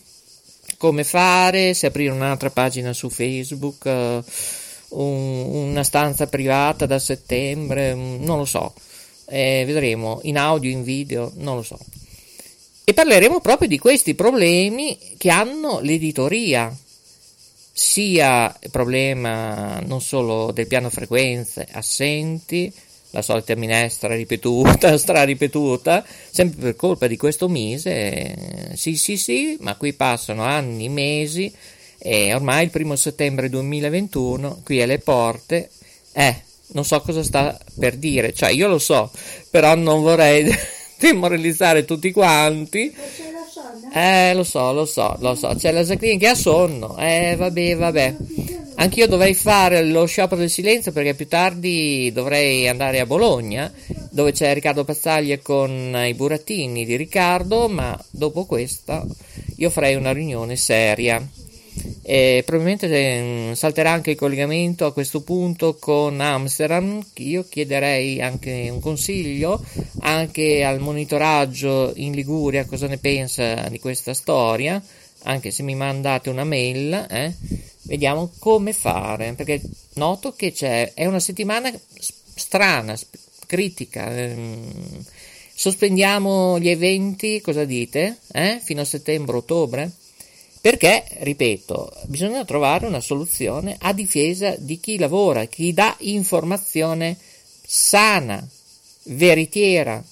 come 0.78 1.04
fare, 1.04 1.74
se 1.74 1.88
aprire 1.88 2.12
un'altra 2.12 2.50
pagina 2.50 2.94
su 2.94 3.10
Facebook, 3.10 3.86
uh, 3.86 4.24
un, 5.00 5.70
una 5.70 5.84
stanza 5.84 6.28
privata 6.28 6.86
da 6.86 7.00
settembre, 7.00 7.94
non 7.94 8.38
lo 8.38 8.46
so. 8.46 8.74
Eh, 9.28 9.64
vedremo 9.66 10.20
in 10.24 10.38
audio, 10.38 10.70
in 10.70 10.84
video, 10.84 11.32
non 11.36 11.56
lo 11.56 11.64
so. 11.64 11.78
E 12.84 12.94
parleremo 12.94 13.42
proprio 13.42 13.68
di 13.68 13.80
questi 13.80 14.14
problemi 14.14 14.98
che 15.18 15.32
hanno 15.32 15.80
l'editoria, 15.80 16.76
sia 17.72 18.56
il 18.62 18.70
problema 18.70 19.80
non 19.82 20.02
solo 20.02 20.52
del 20.52 20.68
piano 20.68 20.90
frequenze 20.90 21.68
assenti, 21.72 22.72
la 23.16 23.22
solita 23.22 23.56
minestra 23.56 24.14
ripetuta, 24.14 24.98
straripetuta, 25.00 26.06
sempre 26.30 26.62
per 26.62 26.76
colpa 26.76 27.08
di 27.08 27.16
questo 27.16 27.48
mese, 27.48 28.74
sì 28.76 28.98
sì 28.98 29.16
sì, 29.16 29.58
ma 29.62 29.76
qui 29.78 29.94
passano 29.94 30.44
anni, 30.44 30.90
mesi, 30.90 31.52
e 31.98 32.34
ormai 32.34 32.66
il 32.66 32.72
primo 32.72 32.98
settembre 32.98 33.48
2021, 33.48 34.62
qui 34.66 34.82
alle 34.82 35.00
porte, 35.00 35.70
eh, 36.12 36.42
non 36.68 36.84
so 36.84 37.00
cosa 37.00 37.24
sta 37.24 37.58
per 37.80 37.96
dire, 37.96 38.34
cioè 38.34 38.50
io 38.52 38.68
lo 38.68 38.80
so, 38.80 39.10
però 39.50 39.76
non 39.76 40.02
vorrei 40.02 40.46
demoralizzare 41.00 41.86
tutti 41.86 42.12
quanti. 42.12 42.94
Eh, 43.94 44.34
lo 44.34 44.44
so, 44.44 44.74
lo 44.74 44.86
so, 44.86 45.16
lo 45.20 45.36
so. 45.36 45.56
C'è 45.56 45.72
la 45.72 45.84
Jacqueline 45.84 46.20
che 46.20 46.28
ha 46.28 46.36
sonno. 46.36 46.98
Eh, 46.98 47.36
vabbè, 47.38 47.78
vabbè. 47.78 48.16
Anch'io 48.78 49.08
dovrei 49.08 49.34
fare 49.34 49.84
lo 49.84 50.06
sciopero 50.06 50.40
del 50.40 50.50
silenzio 50.50 50.92
perché 50.92 51.14
più 51.14 51.28
tardi 51.28 52.12
dovrei 52.14 52.68
andare 52.68 53.00
a 53.00 53.06
Bologna, 53.06 53.72
dove 54.12 54.32
c'è 54.32 54.54
Riccardo 54.54 54.84
Pazzaglia 54.84 55.40
con 55.40 55.96
i 56.06 56.14
burattini 56.14 56.86
di 56.86 56.96
Riccardo, 56.96 57.68
ma 57.70 57.98
dopo 58.12 58.46
questa 58.46 59.06
io 59.58 59.70
farei 59.70 59.96
una 59.96 60.12
riunione 60.12 60.56
seria. 60.56 61.26
E 62.02 62.44
probabilmente 62.46 62.88
eh, 62.88 63.56
salterà 63.56 63.92
anche 63.92 64.12
il 64.12 64.18
collegamento 64.18 64.86
a 64.86 64.94
questo 64.94 65.22
punto 65.22 65.76
con 65.76 66.22
Amsterdam. 66.22 67.04
Io 67.16 67.46
chiederei 67.50 68.22
anche 68.22 68.70
un 68.70 68.80
consiglio 68.80 69.64
anche 70.02 70.64
al 70.64 70.80
monitoraggio 70.80 71.92
in 71.96 72.14
Liguria 72.14 72.66
cosa 72.66 72.88
ne 72.88 72.98
pensa 72.98 73.68
di 73.70 73.80
questa 73.80 74.14
storia. 74.14 74.82
Anche 75.24 75.50
se 75.50 75.64
mi 75.64 75.74
mandate 75.74 76.30
una 76.30 76.44
mail, 76.44 76.94
eh, 77.10 77.34
vediamo 77.86 78.32
come 78.40 78.74
fare. 78.74 79.34
Perché 79.34 79.62
noto 79.96 80.34
che 80.34 80.52
c'è, 80.52 80.94
è 80.94 81.06
una 81.06 81.20
settimana 81.20 81.72
strana, 82.36 82.98
critica. 83.46 84.14
Ehm, 84.16 85.04
sospendiamo 85.54 86.60
gli 86.60 86.70
eventi, 86.70 87.42
cosa 87.42 87.66
dite? 87.66 88.18
Eh? 88.32 88.60
Fino 88.64 88.82
a 88.82 88.86
settembre-ottobre? 88.86 89.92
Perché, 90.66 91.06
ripeto, 91.20 91.92
bisogna 92.06 92.44
trovare 92.44 92.88
una 92.88 93.00
soluzione 93.00 93.76
a 93.80 93.94
difesa 93.94 94.56
di 94.58 94.80
chi 94.80 94.98
lavora, 94.98 95.46
chi 95.46 95.74
dà 95.74 95.96
informazione 96.00 97.18
sana, 97.64 98.44
veritiera, 99.04 100.04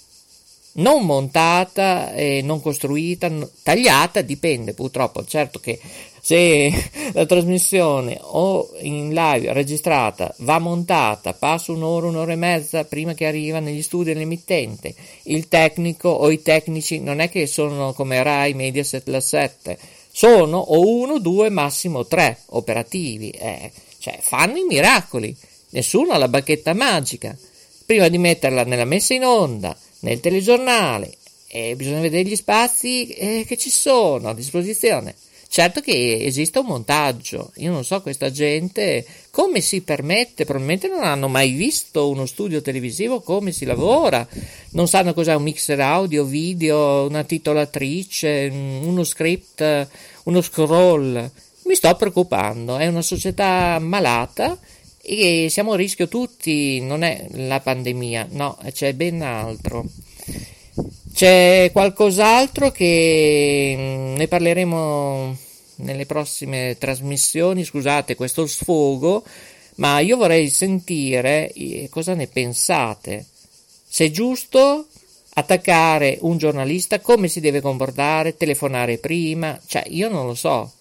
non 0.73 1.05
montata, 1.05 2.13
e 2.13 2.43
non 2.43 2.61
costruita, 2.61 3.31
tagliata, 3.63 4.21
dipende 4.21 4.73
purtroppo. 4.73 5.25
Certo 5.25 5.59
che 5.59 5.79
se 6.25 6.71
la 7.11 7.25
trasmissione 7.25 8.17
o 8.21 8.69
in 8.79 9.13
live 9.13 9.51
registrata 9.51 10.33
va 10.37 10.57
montata, 10.57 11.33
passa 11.33 11.73
un'ora, 11.73 12.07
un'ora 12.07 12.31
e 12.31 12.37
mezza 12.37 12.85
prima 12.85 13.13
che 13.13 13.25
arriva 13.25 13.59
negli 13.59 13.81
studi 13.81 14.13
dell'emittente, 14.13 14.95
il 15.23 15.49
tecnico 15.49 16.07
o 16.07 16.31
i 16.31 16.41
tecnici 16.41 17.01
non 17.01 17.19
è 17.19 17.29
che 17.29 17.45
sono 17.45 17.91
come 17.91 18.23
Rai, 18.23 18.53
Mediaset, 18.53 19.05
la 19.09 19.19
7 19.19 19.77
sono 20.09 20.59
o 20.59 20.79
uno, 20.79 21.19
due, 21.19 21.49
massimo 21.49 22.05
tre 22.05 22.39
operativi, 22.51 23.29
eh, 23.31 23.69
cioè 23.97 24.17
fanno 24.21 24.55
i 24.55 24.63
miracoli, 24.63 25.35
nessuno 25.71 26.13
ha 26.13 26.17
la 26.17 26.29
bacchetta 26.29 26.73
magica. 26.73 27.37
Prima 27.85 28.07
di 28.07 28.17
metterla 28.17 28.63
nella 28.63 28.85
messa 28.85 29.13
in 29.13 29.25
onda, 29.25 29.75
nel 29.99 30.21
telegiornale, 30.21 31.17
eh, 31.47 31.75
bisogna 31.75 31.99
vedere 31.99 32.29
gli 32.29 32.35
spazi 32.37 33.07
eh, 33.07 33.43
che 33.45 33.57
ci 33.57 33.69
sono 33.69 34.29
a 34.29 34.33
disposizione. 34.33 35.15
Certo 35.53 35.81
che 35.81 36.17
esiste 36.19 36.57
un 36.57 36.65
montaggio, 36.65 37.51
io 37.57 37.71
non 37.71 37.85
so 37.85 38.01
questa 38.01 38.31
gente 38.31 39.05
come 39.29 39.61
si 39.61 39.81
permette, 39.81 40.45
probabilmente 40.45 40.87
non 40.87 41.03
hanno 41.03 41.27
mai 41.27 41.51
visto 41.51 42.09
uno 42.09 42.25
studio 42.25 42.63
televisivo, 42.63 43.21
come 43.21 43.51
si 43.51 43.63
lavora, 43.63 44.27
non 44.71 44.87
sanno 44.87 45.13
cos'è 45.13 45.35
un 45.35 45.43
mixer 45.43 45.79
audio, 45.79 46.23
video, 46.23 47.05
una 47.05 47.23
titolatrice, 47.23 48.49
uno 48.51 49.03
script, 49.03 49.87
uno 50.23 50.41
scroll. 50.41 51.31
Mi 51.65 51.75
sto 51.75 51.95
preoccupando, 51.97 52.77
è 52.77 52.87
una 52.87 53.03
società 53.03 53.77
malata 53.77 54.57
e 55.03 55.49
siamo 55.51 55.73
a 55.73 55.75
rischio 55.75 56.07
tutti, 56.07 56.81
non 56.81 57.03
è 57.03 57.27
la 57.29 57.59
pandemia, 57.59 58.29
no, 58.31 58.57
c'è 58.71 58.95
ben 58.95 59.21
altro. 59.21 59.85
C'è 61.13 61.69
qualcos'altro 61.71 62.71
che 62.71 63.75
mm, 63.77 64.15
ne 64.15 64.27
parleremo 64.27 65.37
nelle 65.75 66.05
prossime 66.07 66.75
trasmissioni, 66.79 67.63
scusate 67.63 68.15
questo 68.15 68.47
sfogo, 68.47 69.23
ma 69.75 69.99
io 69.99 70.17
vorrei 70.17 70.49
sentire 70.49 71.51
eh, 71.53 71.87
cosa 71.91 72.15
ne 72.15 72.25
pensate. 72.25 73.27
Se 73.87 74.05
è 74.05 74.09
giusto 74.09 74.87
attaccare 75.35 76.17
un 76.21 76.37
giornalista, 76.37 76.99
come 76.99 77.27
si 77.27 77.39
deve 77.39 77.61
comportare, 77.61 78.35
telefonare 78.35 78.97
prima, 78.97 79.59
cioè 79.67 79.83
io 79.87 80.09
non 80.09 80.25
lo 80.25 80.33
so. 80.33 80.71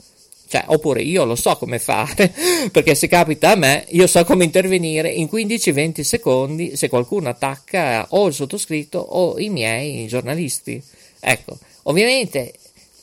Cioè, 0.52 0.64
oppure 0.66 1.00
io 1.00 1.24
lo 1.24 1.34
so 1.34 1.56
come 1.56 1.78
fare, 1.78 2.30
perché 2.70 2.94
se 2.94 3.06
capita 3.06 3.52
a 3.52 3.54
me, 3.54 3.86
io 3.88 4.06
so 4.06 4.22
come 4.26 4.44
intervenire 4.44 5.08
in 5.08 5.26
15-20 5.32 6.02
secondi 6.02 6.76
se 6.76 6.90
qualcuno 6.90 7.30
attacca 7.30 8.08
o 8.10 8.26
il 8.26 8.34
sottoscritto 8.34 8.98
o 8.98 9.38
i 9.38 9.48
miei 9.48 10.06
giornalisti. 10.08 10.82
Ecco, 11.20 11.56
ovviamente 11.84 12.52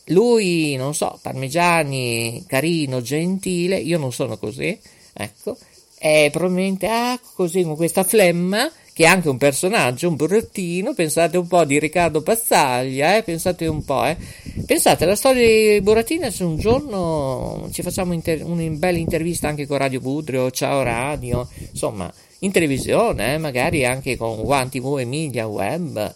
lui, 0.09 0.75
non 0.75 0.93
so, 0.93 1.17
parmigiani, 1.23 2.43
carino, 2.45 3.01
gentile, 3.01 3.77
io 3.77 3.97
non 3.97 4.13
sono 4.13 4.37
così, 4.37 4.79
ecco, 5.11 5.57
è 5.97 6.29
probabilmente 6.31 6.85
ah, 6.85 7.19
così 7.33 7.63
con 7.63 7.75
questa 7.75 8.03
flemma 8.03 8.71
che 8.99 9.05
è 9.05 9.07
anche 9.07 9.29
un 9.29 9.37
personaggio, 9.37 10.09
un 10.09 10.17
burattino, 10.17 10.93
pensate 10.93 11.37
un 11.37 11.47
po' 11.47 11.63
di 11.63 11.79
Riccardo 11.79 12.21
Pazzaglia, 12.21 13.15
eh? 13.15 13.23
pensate 13.23 13.65
un 13.65 13.85
po', 13.85 14.03
eh? 14.03 14.17
pensate 14.65 15.05
alla 15.05 15.15
storia 15.15 15.75
di 15.75 15.79
Burattino, 15.79 16.29
se 16.29 16.43
un 16.43 16.57
giorno 16.57 17.69
ci 17.71 17.81
facciamo 17.81 18.11
inter- 18.11 18.43
una 18.43 18.61
bella 18.71 18.97
intervista 18.97 19.47
anche 19.47 19.67
con 19.67 19.77
Radio 19.77 20.01
Budrio, 20.01 20.51
Ciao 20.51 20.83
Radio, 20.83 21.47
insomma, 21.71 22.11
in 22.39 22.51
televisione, 22.51 23.35
eh? 23.35 23.37
magari 23.37 23.85
anche 23.85 24.17
con 24.17 24.37
One 24.43 24.67
TV 24.67 24.97
e 24.99 25.05
Media 25.05 25.47
Web? 25.47 26.11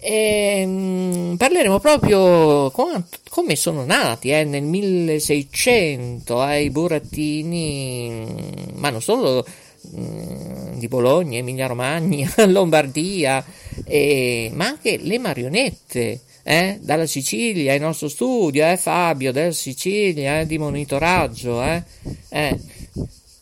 E, 0.00 0.66
mh, 0.66 1.36
parleremo 1.36 1.78
proprio 1.78 2.72
com- 2.72 3.04
come 3.30 3.54
sono 3.54 3.84
nati 3.84 4.30
eh, 4.30 4.42
nel 4.42 4.64
1600 4.64 6.44
eh, 6.48 6.64
i 6.64 6.70
burattini, 6.70 8.26
ma 8.74 8.90
non 8.90 9.00
solo 9.00 9.46
di 9.94 10.88
Bologna, 10.88 11.38
Emilia 11.38 11.66
Romagna, 11.66 12.32
Lombardia, 12.46 13.44
eh, 13.84 14.50
ma 14.52 14.66
anche 14.66 14.98
le 14.98 15.18
marionette. 15.18 16.20
Eh, 16.46 16.78
dalla 16.82 17.06
Sicilia, 17.06 17.72
il 17.72 17.80
nostro 17.80 18.08
studio, 18.08 18.66
eh, 18.66 18.76
Fabio, 18.76 19.32
dalla 19.32 19.50
Sicilia, 19.50 20.40
eh, 20.40 20.46
di 20.46 20.58
monitoraggio. 20.58 21.62
Eh, 21.62 21.82
eh, 22.28 22.58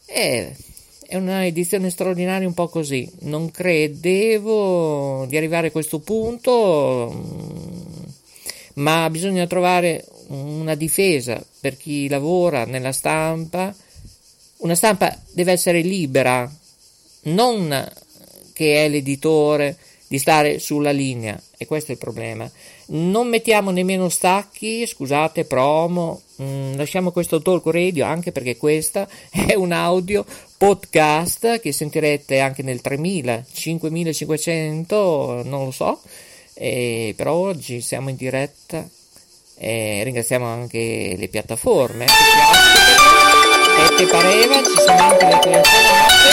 eh, 0.07 0.55
è 1.13 1.17
una 1.17 1.45
edizione 1.45 1.91
straordinaria 1.91 2.47
un 2.47 2.55
po' 2.55 2.69
così. 2.69 3.11
Non 3.21 3.51
credevo 3.51 5.27
di 5.29 5.37
arrivare 5.37 5.67
a 5.67 5.71
questo 5.71 5.99
punto, 5.99 7.13
mm, 7.13 8.03
ma 8.75 9.11
bisogna 9.11 9.47
trovare 9.47 10.07
una 10.29 10.75
difesa 10.75 11.45
per 11.61 11.77
chi 11.77 12.09
lavora 12.09 12.65
nella 12.65 12.93
stampa. 12.93 13.75
Una 14.63 14.77
stampa 14.77 15.17
deve 15.33 15.51
essere 15.51 15.81
libera, 15.81 16.49
non 17.23 17.93
che 18.53 18.85
è 18.85 18.89
l'editore 18.89 19.77
di 20.07 20.19
stare 20.19 20.61
sulla 20.61 20.93
linea, 20.93 21.41
e 21.57 21.67
questo 21.67 21.91
è 21.91 21.95
il 21.95 22.01
problema. 22.01 22.49
Non 22.87 23.27
mettiamo 23.27 23.73
nemmeno 23.73 24.09
stacchi, 24.09 24.87
scusate, 24.87 25.47
promo, 25.47 26.23
mm, 26.41 26.77
lasciamo 26.77 27.11
questo 27.11 27.43
talk 27.43 27.67
radio 27.67 28.05
anche 28.05 28.31
perché 28.31 28.57
questa 28.57 29.09
è 29.31 29.55
un 29.55 29.73
audio 29.73 30.25
podcast 30.57 31.59
che 31.59 31.73
sentirete 31.73 32.39
anche 32.39 32.63
nel 32.63 32.81
3000, 32.81 33.45
5500, 33.51 35.43
non 35.45 35.65
lo 35.65 35.71
so, 35.73 36.01
e 36.55 37.15
per 37.17 37.27
oggi 37.27 37.81
siamo 37.81 38.11
in 38.11 38.17
diretta 38.17 38.89
e 39.57 40.05
ringraziamo 40.05 40.47
anche 40.47 41.17
le 41.19 41.27
piattaforme. 41.27 42.07
E 43.79 43.95
ti 43.97 44.05
pareva, 44.07 44.63
ci 44.63 44.77
sono 44.77 44.99
anche 44.99 45.27
le 45.27 45.39
telefonate. 45.41 46.29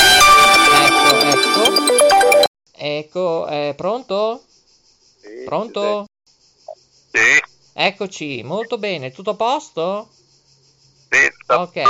Ecco, 0.85 1.19
ecco. 1.25 2.47
Ecco, 2.75 3.47
eh, 3.47 3.73
pronto? 3.75 4.43
Sì, 5.21 5.43
Pronto? 5.45 6.05
Sì, 7.11 7.41
Eccoci, 7.73 8.43
molto 8.43 8.77
bene, 8.77 9.11
tutto 9.11 9.31
a 9.31 9.35
posto? 9.35 10.09
sì, 11.09 11.17
Ok. 11.47 11.81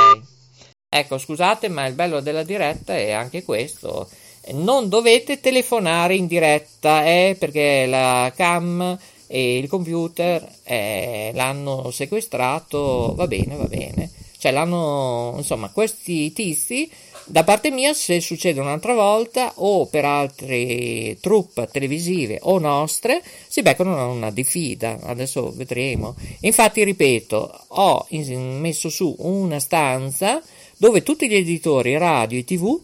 Ecco, 0.91 1.17
scusate, 1.17 1.67
ma 1.69 1.85
il 1.85 1.93
bello 1.93 2.19
della 2.19 2.43
diretta 2.43 2.95
è 2.95 3.11
anche 3.11 3.43
questo. 3.43 4.09
Non 4.51 4.89
dovete 4.89 5.39
telefonare 5.39 6.15
in 6.15 6.25
diretta, 6.25 7.05
eh, 7.05 7.35
perché 7.37 7.85
la 7.85 8.31
cam 8.35 8.97
e 9.27 9.57
il 9.57 9.67
computer 9.67 10.47
eh, 10.63 11.31
l'hanno 11.35 11.91
sequestrato, 11.91 13.13
va 13.15 13.27
bene, 13.27 13.55
va 13.55 13.65
bene. 13.65 14.09
Cioè 14.39 14.53
l'hanno, 14.53 15.33
insomma, 15.35 15.69
questi 15.69 16.31
tizi, 16.31 16.89
da 17.25 17.43
parte 17.43 17.71
mia, 17.71 17.93
se 17.93 18.21
succede 18.21 18.61
un'altra 18.61 18.93
volta 18.93 19.51
o 19.55 19.85
per 19.85 20.05
altre 20.05 21.17
troupe 21.19 21.67
televisive 21.69 22.39
o 22.43 22.57
nostre, 22.57 23.21
si 23.49 23.61
beccano 23.61 24.09
una 24.09 24.31
diffida. 24.31 24.97
Adesso 25.03 25.51
vedremo. 25.53 26.15
Infatti, 26.39 26.85
ripeto, 26.85 27.65
ho 27.67 28.07
messo 28.09 28.87
su 28.87 29.13
una 29.19 29.59
stanza 29.59 30.41
dove 30.77 31.03
tutti 31.03 31.27
gli 31.27 31.35
editori 31.35 31.97
radio 31.97 32.39
e 32.39 32.45
tv, 32.45 32.79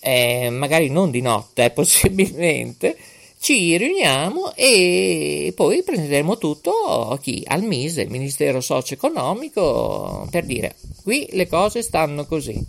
eh, 0.00 0.50
magari 0.50 0.90
non 0.90 1.12
di 1.12 1.20
notte, 1.20 1.66
eh, 1.66 1.70
possibilmente, 1.72 2.96
ci 3.40 3.76
riuniamo 3.76 4.52
e 4.54 5.52
poi 5.54 5.82
prenderemo 5.82 6.38
tutto 6.38 7.16
chi? 7.22 7.42
Al 7.46 7.62
MISE, 7.62 8.02
il 8.02 8.10
Ministero 8.10 8.60
Socio-Economico, 8.60 10.26
per 10.30 10.44
dire 10.44 10.74
qui 11.02 11.28
le 11.32 11.46
cose 11.46 11.82
stanno 11.82 12.26
così. 12.26 12.60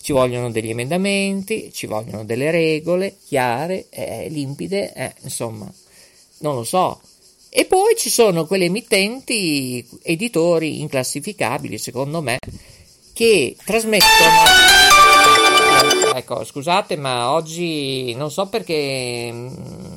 Ci 0.00 0.12
vogliono 0.12 0.50
degli 0.50 0.70
emendamenti, 0.70 1.70
ci 1.72 1.86
vogliono 1.86 2.24
delle 2.24 2.50
regole 2.50 3.16
chiare, 3.26 3.86
eh, 3.90 4.28
limpide, 4.28 4.92
eh, 4.94 5.14
insomma, 5.22 5.70
non 6.38 6.54
lo 6.54 6.64
so. 6.64 7.00
E 7.50 7.64
poi 7.64 7.96
ci 7.96 8.10
sono 8.10 8.46
quelle 8.46 8.66
emittenti, 8.66 9.86
editori 10.02 10.80
inclassificabili, 10.80 11.78
secondo 11.78 12.20
me, 12.20 12.38
che 13.12 13.56
trasmettono. 13.64 14.06
Ecco, 16.14 16.44
scusate, 16.44 16.96
ma 16.96 17.32
oggi 17.32 18.14
non 18.14 18.30
so 18.30 18.46
perché. 18.46 19.96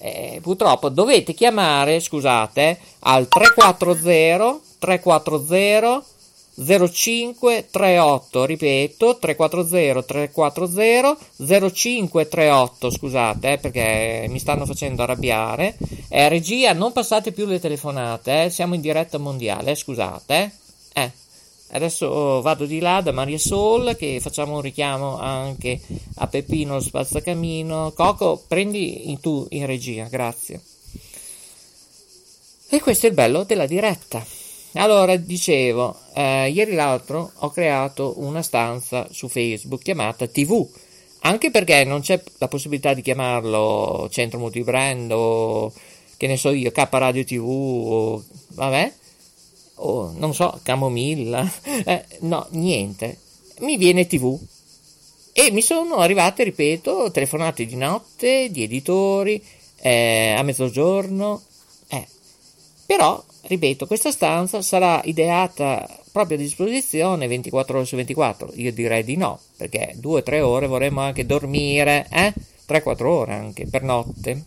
Eh, 0.00 0.40
purtroppo 0.42 0.88
dovete 0.88 1.34
chiamare, 1.34 2.00
scusate, 2.00 2.78
al 3.00 3.28
340 3.28 4.60
340 4.78 6.04
0538, 6.60 8.44
ripeto, 8.44 9.18
340 9.18 10.02
340 10.02 11.16
0538, 11.72 12.90
scusate, 12.90 13.52
eh, 13.52 13.58
perché 13.58 14.26
mi 14.28 14.38
stanno 14.38 14.66
facendo 14.66 15.02
arrabbiare. 15.02 15.76
Eh, 16.08 16.28
regia, 16.28 16.72
non 16.72 16.92
passate 16.92 17.32
più 17.32 17.46
le 17.46 17.60
telefonate, 17.60 18.44
eh, 18.44 18.50
siamo 18.50 18.74
in 18.74 18.80
diretta 18.80 19.18
mondiale, 19.18 19.74
scusate. 19.74 20.52
Eh. 20.92 21.10
Adesso 21.72 22.40
vado 22.40 22.66
di 22.66 22.80
là 22.80 23.00
da 23.00 23.12
Maria 23.12 23.38
Sol 23.38 23.96
che 23.96 24.18
facciamo 24.20 24.56
un 24.56 24.60
richiamo 24.60 25.18
anche 25.18 25.80
a 26.16 26.26
Peppino 26.26 26.80
spazzacamino. 26.80 27.92
Coco, 27.92 28.42
prendi 28.46 29.10
in- 29.10 29.20
tu 29.20 29.46
in 29.50 29.66
regia, 29.66 30.04
grazie. 30.04 30.60
E 32.68 32.80
questo 32.80 33.06
è 33.06 33.08
il 33.08 33.14
bello 33.14 33.44
della 33.44 33.66
diretta. 33.66 34.24
Allora, 34.74 35.16
dicevo, 35.16 35.96
eh, 36.14 36.48
ieri 36.50 36.74
l'altro 36.74 37.32
ho 37.34 37.50
creato 37.50 38.14
una 38.18 38.42
stanza 38.42 39.08
su 39.10 39.26
Facebook 39.28 39.82
chiamata 39.82 40.28
TV, 40.28 40.68
anche 41.20 41.50
perché 41.50 41.82
non 41.84 42.00
c'è 42.00 42.22
la 42.38 42.46
possibilità 42.46 42.94
di 42.94 43.02
chiamarlo 43.02 44.08
Centro 44.10 44.38
Multibrand 44.38 45.10
o 45.12 45.72
che 46.16 46.26
ne 46.28 46.36
so 46.36 46.50
io, 46.50 46.70
K 46.70 46.86
Radio 46.90 47.24
TV 47.24 47.44
o 47.44 48.24
vabbè, 48.54 48.92
o 49.82 50.12
non 50.16 50.34
so, 50.34 50.58
Camomilla, 50.62 51.50
eh, 51.84 52.04
no, 52.20 52.46
niente. 52.50 53.18
Mi 53.60 53.76
viene 53.76 54.06
TV. 54.06 54.38
E 55.32 55.50
mi 55.52 55.62
sono 55.62 55.96
arrivate, 55.96 56.44
ripeto, 56.44 57.10
telefonate 57.10 57.64
di 57.64 57.76
notte, 57.76 58.50
di 58.50 58.64
editori, 58.64 59.42
eh, 59.80 60.34
a 60.36 60.42
mezzogiorno. 60.42 61.42
Eh. 61.88 62.06
Però, 62.86 63.22
ripeto, 63.42 63.86
questa 63.86 64.10
stanza 64.10 64.60
sarà 64.60 65.00
ideata 65.04 65.88
proprio 66.12 66.36
a 66.36 66.40
disposizione 66.40 67.28
24 67.28 67.76
ore 67.76 67.86
su 67.86 67.96
24. 67.96 68.52
Io 68.54 68.72
direi 68.72 69.04
di 69.04 69.16
no, 69.16 69.38
perché 69.56 69.96
2-3 70.00 70.40
ore 70.40 70.66
vorremmo 70.66 71.00
anche 71.00 71.24
dormire, 71.24 72.06
eh? 72.10 72.32
3-4 72.68 73.06
ore 73.06 73.32
anche 73.32 73.66
per 73.66 73.82
notte. 73.82 74.42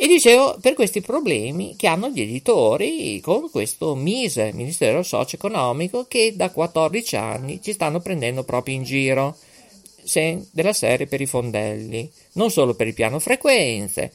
E 0.00 0.06
dicevo, 0.06 0.56
per 0.60 0.74
questi 0.74 1.00
problemi 1.00 1.74
che 1.74 1.88
hanno 1.88 2.08
gli 2.08 2.20
editori 2.20 3.18
con 3.20 3.50
questo 3.50 3.96
MISE, 3.96 4.52
Ministero 4.52 5.02
Socio-Economico, 5.02 6.04
che 6.06 6.34
da 6.36 6.50
14 6.52 7.16
anni 7.16 7.60
ci 7.60 7.72
stanno 7.72 7.98
prendendo 7.98 8.44
proprio 8.44 8.76
in 8.76 8.84
giro 8.84 9.36
della 10.52 10.72
serie 10.72 11.08
per 11.08 11.20
i 11.20 11.26
fondelli, 11.26 12.08
non 12.34 12.52
solo 12.52 12.74
per 12.74 12.86
il 12.86 12.94
piano 12.94 13.18
frequenze. 13.18 14.12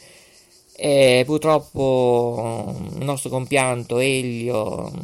E 0.74 1.24
purtroppo 1.26 2.66
mm, 2.66 3.00
il 3.00 3.04
nostro 3.04 3.30
compianto 3.30 4.00
Elio 4.00 4.90
mm, 4.90 5.00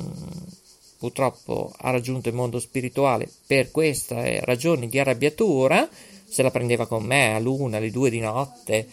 purtroppo 0.98 1.74
ha 1.76 1.90
raggiunto 1.92 2.30
il 2.30 2.36
mondo 2.36 2.58
spirituale 2.58 3.30
per 3.46 3.70
queste 3.72 4.40
ragioni 4.46 4.88
di 4.88 4.98
arrabbiatura, 4.98 5.90
se 6.26 6.42
la 6.42 6.52
prendeva 6.52 6.88
con 6.88 7.04
me 7.04 7.36
all'una, 7.36 7.76
alle 7.76 7.92
due 7.92 8.10
di 8.10 8.22
notte 8.22 8.88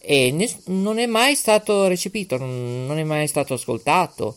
e 0.00 0.30
ness- 0.32 0.66
non 0.66 0.98
è 0.98 1.06
mai 1.06 1.34
stato 1.34 1.86
recepito, 1.86 2.36
non, 2.36 2.98
è 2.98 3.04
mai 3.04 3.26
stato 3.28 3.54
ascoltato. 3.54 4.36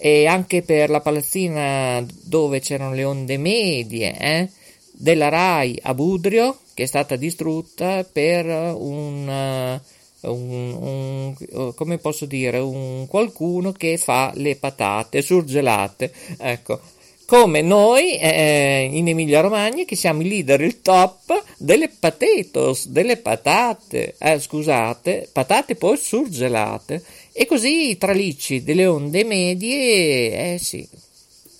E 0.00 0.26
anche 0.26 0.62
per 0.62 0.90
la 0.90 1.00
palazzina 1.00 2.04
dove 2.22 2.60
c'erano 2.60 2.94
le 2.94 3.02
onde 3.04 3.36
medie 3.36 4.16
eh, 4.16 4.48
della 4.92 5.28
RAI 5.28 5.78
a 5.82 5.94
Budrio, 5.94 6.58
che 6.74 6.84
è 6.84 6.86
stata 6.86 7.16
distrutta 7.16 8.04
per 8.04 8.46
un, 8.46 9.28
eh, 9.28 9.80
un- 10.28 11.34
un- 11.50 11.74
come 11.74 11.98
posso 11.98 12.26
dire, 12.26 12.58
un 12.58 13.06
qualcuno 13.08 13.72
che 13.72 13.96
fa 13.98 14.30
le 14.34 14.56
patate 14.56 15.20
surgelate. 15.22 16.12
Ecco, 16.38 16.80
come 17.28 17.60
noi 17.60 18.16
eh, 18.16 18.88
in 18.90 19.06
Emilia 19.06 19.42
Romagna 19.42 19.84
che 19.84 19.96
siamo 19.96 20.22
i 20.22 20.28
leader, 20.28 20.62
il 20.62 20.80
top 20.80 21.44
delle 21.58 21.90
potatoes, 21.90 22.86
delle 22.86 23.18
patate, 23.18 24.14
eh, 24.18 24.40
scusate, 24.40 25.28
patate 25.30 25.74
poi 25.74 25.98
surgelate. 25.98 27.04
E 27.34 27.44
così 27.44 27.90
i 27.90 27.98
tralicci 27.98 28.62
delle 28.62 28.86
onde 28.86 29.24
medie, 29.24 30.54
eh 30.54 30.58
sì, 30.58 30.88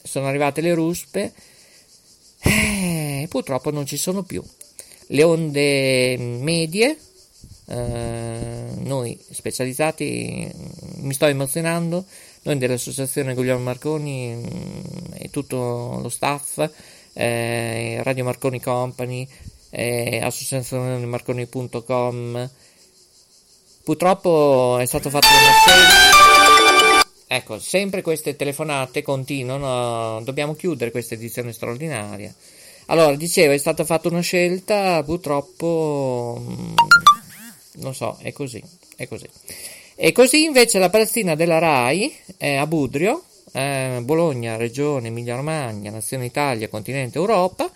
sono 0.02 0.26
arrivate 0.26 0.62
le 0.62 0.72
ruspe, 0.72 1.34
eh, 2.40 3.26
purtroppo 3.28 3.70
non 3.70 3.84
ci 3.84 3.98
sono 3.98 4.22
più. 4.22 4.42
Le 5.08 5.22
onde 5.22 6.16
medie, 6.16 6.96
eh, 7.68 8.68
noi 8.84 9.18
specializzati, 9.30 10.50
mi 11.00 11.12
sto 11.12 11.26
emozionando, 11.26 12.06
noi 12.42 12.58
dell'associazione 12.58 13.34
Guglielmo 13.34 13.64
Marconi 13.64 14.34
mm, 14.34 14.80
e 15.14 15.30
tutto 15.30 15.98
lo 16.02 16.08
staff, 16.08 16.68
eh, 17.12 18.00
Radio 18.02 18.24
Marconi 18.24 18.60
Company, 18.60 19.28
eh, 19.70 20.20
associazionemarconi.com, 20.22 22.50
purtroppo 23.84 24.78
è 24.80 24.86
stato 24.86 25.10
fatto 25.10 25.26
una 25.26 25.52
scelta. 25.64 26.18
Ecco, 27.30 27.58
sempre 27.58 28.00
queste 28.00 28.36
telefonate 28.36 29.02
continuano, 29.02 30.22
dobbiamo 30.22 30.54
chiudere 30.54 30.90
questa 30.90 31.12
edizione 31.14 31.52
straordinaria. 31.52 32.34
Allora, 32.86 33.14
dicevo, 33.16 33.52
è 33.52 33.58
stata 33.58 33.84
fatta 33.84 34.08
una 34.08 34.20
scelta, 34.20 35.02
purtroppo, 35.02 36.40
mm, 36.40 36.74
non 37.80 37.94
so, 37.94 38.16
è 38.22 38.32
così, 38.32 38.62
è 38.96 39.06
così. 39.06 39.28
E 40.00 40.12
così 40.12 40.44
invece 40.44 40.78
la 40.78 40.90
palazzina 40.90 41.34
della 41.34 41.58
RAI 41.58 42.14
eh, 42.36 42.54
a 42.54 42.68
Budrio, 42.68 43.24
eh, 43.50 43.98
Bologna, 44.04 44.54
Regione 44.54 45.08
Emilia-Romagna, 45.08 45.90
Nazione 45.90 46.26
Italia, 46.26 46.68
Continente 46.68 47.18
Europa, 47.18 47.68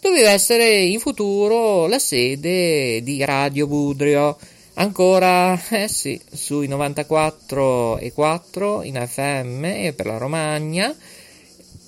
doveva 0.00 0.30
essere 0.30 0.84
in 0.84 0.98
futuro 1.00 1.86
la 1.86 1.98
sede 1.98 3.02
di 3.02 3.22
Radio 3.22 3.66
Budrio. 3.66 4.38
Ancora, 4.78 5.62
eh 5.68 5.86
sì, 5.86 6.18
sui 6.32 6.66
94 6.66 7.98
e 7.98 8.10
4 8.10 8.82
in 8.82 9.06
FM 9.06 9.92
per 9.92 10.06
la 10.06 10.16
Romagna, 10.16 10.96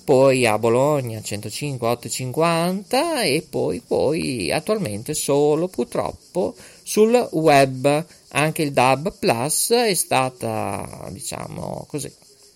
poi 0.03 0.45
a 0.45 0.59
Bologna 0.59 1.19
105 1.19 1.87
850 1.87 3.23
e 3.23 3.43
poi, 3.49 3.81
poi 3.81 4.51
attualmente 4.51 5.15
solo 5.15 5.67
purtroppo 5.67 6.53
sul 6.83 7.27
web. 7.31 8.05
Anche 8.31 8.61
il 8.61 8.71
DAB 8.71 9.15
Plus 9.17 9.71
è 9.71 9.93
stata, 9.93 11.07
diciamo 11.09 11.85
così, 11.87 12.11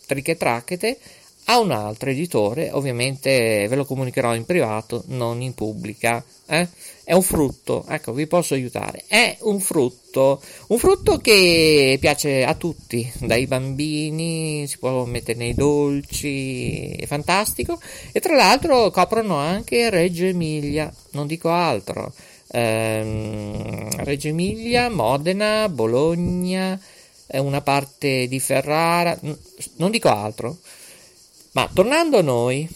triche 0.06 0.38
tracchete 0.38 0.98
a 1.46 1.60
un 1.60 1.72
altro 1.72 2.10
editore, 2.10 2.70
ovviamente 2.72 3.68
ve 3.68 3.76
lo 3.76 3.84
comunicherò 3.84 4.34
in 4.34 4.46
privato, 4.46 5.04
non 5.08 5.42
in 5.42 5.54
pubblica. 5.54 6.24
Eh? 6.46 6.68
È 7.04 7.14
un 7.14 7.22
frutto, 7.22 7.86
ecco, 7.90 8.14
vi 8.14 8.28
posso 8.28 8.54
aiutare. 8.54 9.04
È 9.08 9.38
un 9.42 9.60
frutto, 9.60 10.42
un 10.68 10.78
frutto 10.78 11.18
che 11.18 11.98
piace 12.00 12.46
a 12.46 12.54
tutti, 12.54 13.12
dai 13.20 13.46
bambini, 13.46 14.66
si 14.68 14.78
può 14.78 15.04
mettere 15.04 15.38
nei 15.38 15.54
dolci, 15.54 16.92
è 16.92 17.06
fantastico. 17.06 17.78
E 18.14 18.22
tra 18.22 18.36
l'altro 18.36 18.90
coprono 18.92 19.36
anche 19.36 19.90
Reggio 19.90 20.24
Emilia, 20.24 20.94
non 21.12 21.28
dico 21.28 21.50
altro. 21.50 22.14
Ehm, 22.56 23.90
Reggio 24.04 24.28
Emilia, 24.28 24.88
Modena, 24.90 25.68
Bologna, 25.70 26.80
una 27.28 27.62
parte 27.62 28.28
di 28.28 28.40
Ferrara, 28.40 29.18
non 29.78 29.90
dico 29.90 30.10
altro. 30.10 30.58
Ma 31.54 31.68
tornando 31.74 32.20
a 32.20 32.22
noi, 32.22 32.70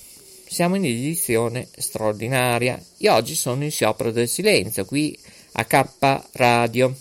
siamo 0.48 0.76
in 0.76 0.86
edizione 0.86 1.68
straordinaria. 1.78 2.82
Io 2.98 3.14
oggi 3.14 3.36
sono 3.36 3.64
in 3.64 3.72
sciopero 3.72 4.12
del 4.12 4.28
silenzio 4.28 4.86
qui 4.86 5.18
a 5.54 5.66
K 5.66 5.86
Radio. 6.32 6.96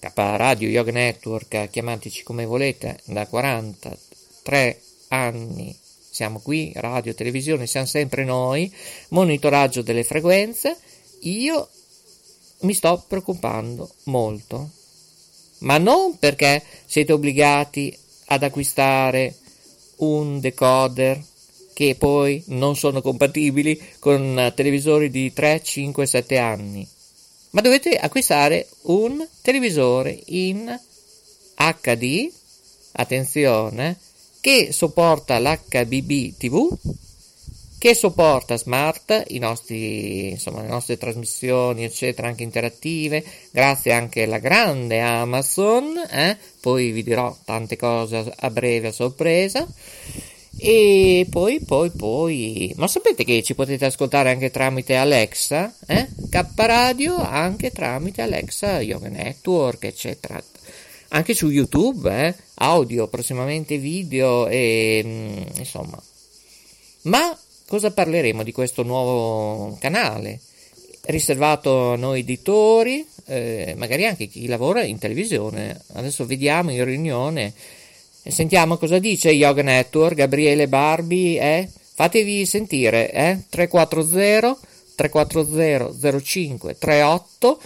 K 0.00 0.12
Radio 0.14 0.68
Yoga 0.68 0.92
Network, 0.92 1.70
chiamateci 1.70 2.24
come 2.24 2.46
volete, 2.46 2.98
da 3.04 3.26
43 3.26 4.80
anni 5.08 5.78
siamo 6.10 6.40
qui, 6.40 6.72
radio, 6.74 7.14
televisione, 7.14 7.66
siamo 7.66 7.86
sempre 7.86 8.24
noi, 8.24 8.70
monitoraggio 9.10 9.82
delle 9.82 10.04
frequenze. 10.04 10.76
Io 11.20 11.68
mi 12.60 12.74
sto 12.74 13.04
preoccupando 13.06 13.90
molto, 14.04 14.70
ma 15.58 15.78
non 15.78 16.18
perché 16.18 16.62
siete 16.86 17.12
obbligati 17.12 17.96
ad 18.26 18.42
acquistare 18.42 19.36
un 19.96 20.40
decoder 20.40 21.22
che 21.74 21.94
poi 21.98 22.42
non 22.48 22.76
sono 22.76 23.00
compatibili 23.00 23.80
con 23.98 24.52
televisori 24.54 25.10
di 25.10 25.32
3, 25.32 25.62
5, 25.62 26.06
7 26.06 26.38
anni. 26.38 26.86
Ma 27.50 27.60
dovete 27.60 27.96
acquistare 27.96 28.68
un 28.82 29.26
televisore 29.42 30.18
in 30.26 30.78
HD, 31.56 32.30
attenzione, 32.92 33.98
che 34.40 34.72
sopporta 34.72 35.38
l'HBB 35.38 36.36
TV, 36.36 36.68
che 37.80 37.94
sopporta 37.94 38.58
smart, 38.58 39.24
i 39.28 39.38
nostri, 39.38 40.32
insomma, 40.32 40.60
le 40.60 40.68
nostre 40.68 40.98
trasmissioni, 40.98 41.82
eccetera, 41.82 42.28
anche 42.28 42.42
interattive, 42.42 43.24
grazie 43.50 43.92
anche 43.92 44.24
alla 44.24 44.36
grande 44.36 45.00
Amazon, 45.00 45.96
eh? 46.10 46.36
poi 46.60 46.90
vi 46.90 47.02
dirò 47.02 47.34
tante 47.42 47.78
cose 47.78 48.34
a 48.36 48.50
breve 48.50 48.88
a 48.88 48.92
sorpresa. 48.92 49.66
E 50.58 51.26
poi, 51.30 51.60
poi, 51.60 51.88
poi, 51.88 52.70
ma 52.76 52.86
sapete 52.86 53.24
che 53.24 53.42
ci 53.42 53.54
potete 53.54 53.86
ascoltare 53.86 54.30
anche 54.30 54.50
tramite 54.50 54.96
Alexa, 54.96 55.74
eh? 55.86 56.06
K 56.28 56.44
Radio, 56.56 57.16
anche 57.16 57.70
tramite 57.70 58.20
Alexa, 58.20 58.82
Yoga 58.82 59.08
Network, 59.08 59.84
eccetera. 59.84 60.38
Anche 61.08 61.32
su 61.32 61.48
YouTube, 61.48 62.26
eh? 62.26 62.34
Audio, 62.56 63.08
prossimamente 63.08 63.78
video 63.78 64.48
e 64.48 65.00
mm, 65.02 65.60
insomma. 65.60 65.98
Ma 67.04 67.34
cosa 67.70 67.92
parleremo 67.92 68.42
di 68.42 68.50
questo 68.50 68.82
nuovo 68.82 69.76
canale? 69.78 70.40
Riservato 71.02 71.92
a 71.92 71.96
noi 71.96 72.20
editori, 72.20 73.06
eh, 73.26 73.74
magari 73.76 74.06
anche 74.06 74.26
chi 74.26 74.48
lavora 74.48 74.82
in 74.82 74.98
televisione. 74.98 75.80
Adesso 75.92 76.26
vediamo 76.26 76.72
in 76.72 76.84
riunione 76.84 77.52
e 78.24 78.32
sentiamo 78.32 78.76
cosa 78.76 78.98
dice 78.98 79.30
Yoga 79.30 79.62
Network, 79.62 80.16
Gabriele 80.16 80.66
Barbi, 80.66 81.36
eh? 81.36 81.68
Fatevi 81.94 82.44
sentire, 82.44 83.12
eh? 83.12 83.38
340 83.48 84.58
340 84.96 86.20
05 86.20 86.76
38 86.76 87.60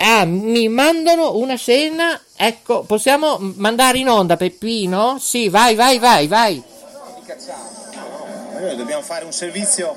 Ah, 0.00 0.24
mi 0.24 0.68
mandano 0.68 1.36
una 1.36 1.56
scena. 1.56 2.20
Ecco, 2.36 2.84
possiamo 2.84 3.36
mandare 3.56 3.98
in 3.98 4.08
onda 4.08 4.36
Peppino? 4.36 5.18
Sì, 5.18 5.48
vai, 5.48 5.74
vai, 5.74 5.98
vai, 5.98 6.28
vai. 6.28 6.62
Noi 8.58 8.76
dobbiamo 8.76 9.02
fare 9.02 9.24
un 9.24 9.32
servizio. 9.32 9.96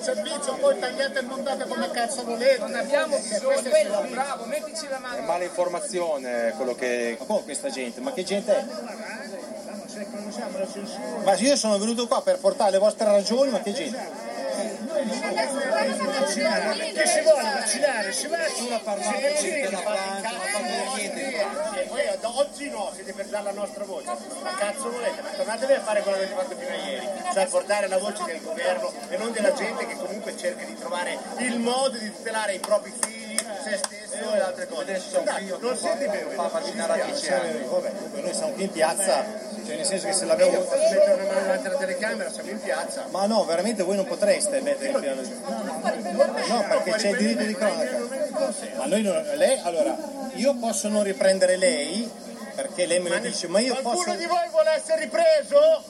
servizio, 0.00 0.54
poi 0.56 0.78
tagliate 0.78 1.18
e 1.20 1.22
montate 1.22 1.66
come 1.66 1.90
cazzo 1.90 2.24
volete. 2.24 2.58
Non 2.58 2.74
abbiamo 2.74 3.16
bisogno 3.18 3.60
di 3.62 3.68
quello, 3.70 4.06
bravo, 4.10 4.44
mettici 4.44 4.86
la 4.88 4.96
È 4.96 5.00
mano. 5.00 5.22
mala 5.22 5.44
informazione 5.44 6.52
quello 6.56 6.74
che. 6.74 7.16
Ma 7.18 7.24
come 7.24 7.42
questa 7.44 7.70
gente? 7.70 8.00
Ma 8.00 8.12
che 8.12 8.22
gente 8.22 8.54
è? 8.54 8.64
Ma 11.24 11.34
io 11.34 11.56
sono 11.56 11.78
venuto 11.78 12.06
qua 12.06 12.20
per 12.22 12.38
portare 12.38 12.72
le 12.72 12.78
vostre 12.78 13.06
ragioni, 13.06 13.50
ma 13.50 13.60
che 13.60 13.72
gente? 13.72 14.32
Che 16.94 17.06
si 17.06 17.20
vuole 17.22 17.42
vaccinare? 17.42 18.12
Si 18.12 18.26
vaccina. 18.26 18.78
Si 18.78 19.20
vaccina. 19.22 19.68
della 19.68 19.78
Francia. 19.78 20.30
E 21.74 21.86
poi 21.86 22.02
da 22.20 22.28
oggi 22.36 22.70
no, 22.70 22.90
siete 22.94 23.12
per 23.12 23.26
dare 23.26 23.44
la 23.44 23.52
nostra 23.52 23.84
voce. 23.84 24.06
Ma 24.42 24.54
cazzo 24.56 24.90
volete? 24.90 25.22
Tornatevi 25.36 25.72
a 25.72 25.80
fare 25.80 26.00
quello 26.02 26.18
che 26.18 26.24
avete 26.24 26.40
fatto 26.40 26.56
fino 26.56 26.70
a 26.70 26.88
ieri. 26.88 27.08
Cioè 27.32 27.46
portare 27.46 27.88
la 27.88 27.98
voce 27.98 28.24
del 28.24 28.40
governo 28.42 28.92
e 29.08 29.16
non 29.16 29.32
della 29.32 29.52
gente 29.52 29.86
che 29.86 29.96
comunque 29.96 30.36
cerca 30.36 30.64
di 30.64 30.74
trovare 30.78 31.18
il 31.38 31.58
modo 31.58 31.98
di 31.98 32.12
tutelare 32.12 32.54
i 32.54 32.58
propri 32.58 32.92
figli, 33.00 33.36
se 33.62 34.03
stesso 34.14 34.34
e 34.34 34.40
altre 34.40 34.66
cose. 34.68 34.82
Adesso 34.82 35.20
Dai, 35.20 35.54
non 35.60 35.76
siete 35.76 36.08
veri. 36.08 36.34
fa 36.34 36.48
vaccinare 36.48 37.00
a 37.00 37.04
10 37.04 37.32
anni. 37.32 37.64
Vabbè, 37.68 37.90
Comunque 37.94 38.20
noi 38.20 38.34
siamo 38.34 38.52
qui 38.52 38.62
in 38.64 38.70
piazza, 38.70 39.24
cioè 39.66 39.76
nel 39.76 39.84
senso 39.86 40.06
che 40.06 40.12
se 40.12 40.24
l'abbiamo 40.24 40.58
posso 40.60 40.76
mettere 40.76 41.12
una 41.14 41.24
mano 41.32 41.40
davanti 41.40 41.66
alla 41.66 41.76
telecamera, 41.78 42.30
siamo 42.30 42.50
in 42.50 42.60
piazza. 42.60 43.04
Ma 43.10 43.26
no, 43.26 43.44
veramente 43.44 43.82
voi 43.82 43.96
non 43.96 44.06
potreste 44.06 44.60
mettere 44.60 44.90
in 44.90 45.00
piano. 45.00 45.20
No, 45.22 46.64
perché 46.68 46.92
c'è 46.92 47.08
il 47.10 47.16
diritto 47.16 47.42
di 47.44 47.54
cronaca. 47.54 47.98
Ma 48.76 48.86
noi 48.86 49.02
non. 49.02 49.22
Lei, 49.34 49.60
allora, 49.62 49.96
io 50.34 50.54
posso 50.56 50.88
non 50.88 51.02
riprendere 51.02 51.56
lei, 51.56 52.10
perché 52.54 52.86
lei 52.86 53.00
me 53.00 53.08
lo 53.10 53.18
dice, 53.18 53.46
ma 53.48 53.58
io 53.60 53.72
Qualcuno 53.74 54.04
posso. 54.04 54.16
di 54.16 54.26
voi 54.26 54.48
vuole 54.50 54.70
essere 54.74 55.00
ripreso? 55.02 55.82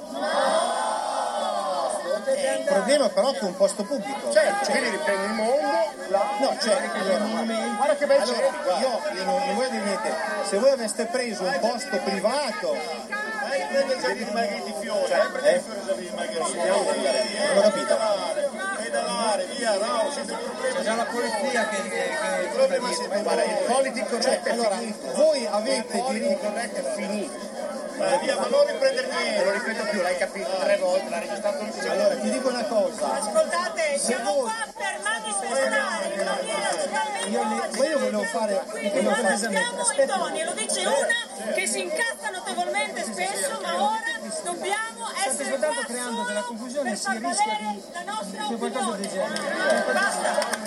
Eh, 2.26 2.58
il 2.58 2.64
problema 2.64 3.08
però 3.08 3.30
è 3.30 3.32
che 3.32 3.40
è 3.40 3.44
un 3.44 3.56
posto 3.56 3.82
pubblico. 3.84 4.32
Certo, 4.32 4.64
Cioè, 4.64 4.78
quindi 4.78 4.90
riprendi 4.96 5.24
il 5.24 5.32
mondo. 5.32 5.92
No, 6.40 6.56
cioè, 6.60 6.76
allora, 6.92 7.44
Guarda 7.76 7.96
che 7.96 8.06
bei 8.06 8.18
allora, 8.18 8.48
guarda. 8.62 8.78
io, 8.80 9.00
io 9.16 9.24
non, 9.24 9.42
non 9.46 9.54
voglio 9.56 9.68
dire 9.70 9.82
niente, 9.84 10.14
se 10.48 10.58
voi 10.58 10.70
aveste 10.70 11.04
preso 11.06 11.44
un 11.44 11.58
posto 11.60 11.96
privato, 12.04 12.76
Vai 13.44 13.60
a 13.62 13.66
prendere 13.66 13.94
il 13.94 14.00
giardino 14.00 14.26
di 14.26 14.32
Margherita 14.32 14.64
di 14.64 14.74
Fiore, 14.80 15.06
fiore 15.06 15.30
del 15.32 15.84
giardino 15.84 16.10
di 16.10 16.16
Margherita 16.16 16.44
di 16.44 16.52
Fiore. 16.52 17.54
non 17.54 17.56
ho 17.56 17.60
capito. 17.62 17.98
Pedalare, 18.82 19.46
via, 19.56 19.74
no, 19.76 20.10
senza 20.10 20.36
problemi. 20.36 20.82
C'è 20.84 20.94
la 20.94 21.04
polizia 21.04 21.68
che, 21.68 21.76
Il 21.76 22.48
problema 22.52 22.88
è 22.88 23.22
guarda, 23.22 23.44
il 23.44 23.56
politic 23.66 24.08
correct 24.08 24.46
è 24.46 24.50
allora, 24.50 24.76
finito. 24.76 25.12
voi 25.14 25.46
avete 25.46 26.02
diritto. 26.08 26.38
correct 26.38 26.74
è 26.76 26.92
finito. 26.94 27.38
Vai 27.96 28.18
via, 28.20 28.36
ma 28.36 28.46
non 28.48 28.66
riprendere 28.66 29.06
niente. 29.08 29.44
Lo 29.44 29.50
ripeto 29.52 29.84
più, 29.90 30.00
l'hai 30.02 30.16
capito 30.18 30.50
tre 30.58 30.76
volte, 30.78 31.08
l'ha 31.10 31.18
registrato 31.20 31.62
il 31.62 31.88
Allora, 31.90 32.16
ti 32.16 32.30
dico 32.30 32.48
una 32.48 32.64
cosa, 32.64 33.12
Ascoltate, 33.14 33.98
siamo 33.98 34.32
qua 34.34 34.52
per 34.76 35.00
manifestare, 35.02 36.24
non 36.24 36.38
viene 36.44 36.68
totalmente 36.82 37.28
io, 37.28 37.42
le- 37.42 37.78
ma 37.78 37.86
io 37.86 37.98
volevo 37.98 38.24
fare, 38.24 38.62
Quindi 38.70 39.02
non 39.02 39.12
abbiamo 39.14 39.80
i 39.92 40.06
toni, 40.06 40.40
e 40.40 40.44
lo 40.44 40.52
dice 40.52 40.80
una 40.86 41.52
che 41.54 41.66
si 41.66 41.80
incazza 41.82 42.30
notevolmente 42.30 43.04
spesso, 43.04 43.60
ma 43.62 43.74
ora 43.74 44.02
dobbiamo 44.42 45.08
essere 45.26 45.58
qua 45.58 45.68
solo 45.86 46.24
per 46.24 46.96
far 46.96 47.20
valere 47.20 47.80
la 47.92 48.02
nostra 48.02 48.44
opinione. 48.46 49.08
genere. 49.08 49.84
Basta. 49.92 50.62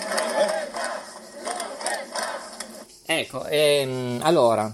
Ecco, 3.09 3.45
ehm, 3.45 4.19
allora, 4.23 4.69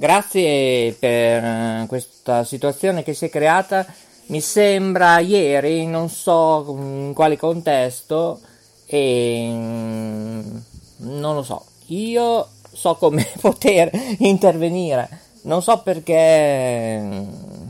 grazie 0.00 0.96
per 0.98 1.44
eh, 1.44 1.84
questa 1.86 2.42
situazione 2.42 3.02
che 3.02 3.12
si 3.12 3.26
è 3.26 3.28
creata. 3.28 3.84
Mi 4.26 4.40
sembra 4.40 5.18
ieri, 5.18 5.86
non 5.86 6.08
so 6.08 6.64
in 6.78 7.12
quale 7.14 7.36
contesto, 7.36 8.40
e 8.86 9.50
mm, 9.52 10.56
non 10.98 11.34
lo 11.34 11.42
so. 11.42 11.64
Io 11.88 12.48
so 12.72 12.94
come 12.94 13.26
poter 13.40 13.90
intervenire, 14.18 15.08
non 15.42 15.62
so 15.62 15.82
perché, 15.82 17.26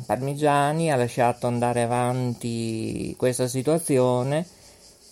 Parmigiani 0.06 0.92
ha 0.92 0.96
lasciato 0.96 1.48
andare 1.48 1.82
avanti 1.82 3.14
questa 3.18 3.48
situazione. 3.48 4.46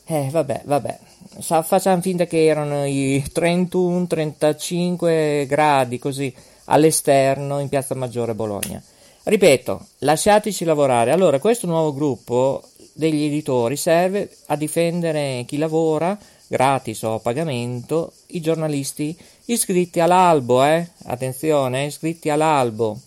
Eh, 0.04 0.28
vabbè, 0.31 0.62
vabbè, 0.64 0.98
facciamo 1.40 2.00
finta 2.00 2.26
che 2.26 2.46
erano 2.46 2.87
i 2.87 3.22
31-35 3.35 5.46
gradi 5.46 5.98
così 5.98 6.33
all'esterno 6.68 7.59
in 7.59 7.68
Piazza 7.68 7.94
Maggiore 7.94 8.35
Bologna. 8.35 8.83
Ripeto, 9.24 9.87
lasciateci 9.98 10.64
lavorare. 10.64 11.11
Allora, 11.12 11.38
questo 11.38 11.66
nuovo 11.66 11.92
gruppo 11.92 12.62
degli 12.94 13.24
editori 13.24 13.76
serve 13.76 14.35
a 14.46 14.57
difendere 14.57 15.44
chi 15.46 15.59
lavora 15.59 16.18
gratis 16.46 17.02
o 17.02 17.14
a 17.14 17.20
pagamento, 17.20 18.12
i 18.28 18.40
giornalisti 18.40 19.16
iscritti 19.46 20.00
all'albo, 20.00 20.64
eh? 20.64 20.88
attenzione, 21.04 21.85
iscritti 21.85 22.31
all'albo. 22.31 22.98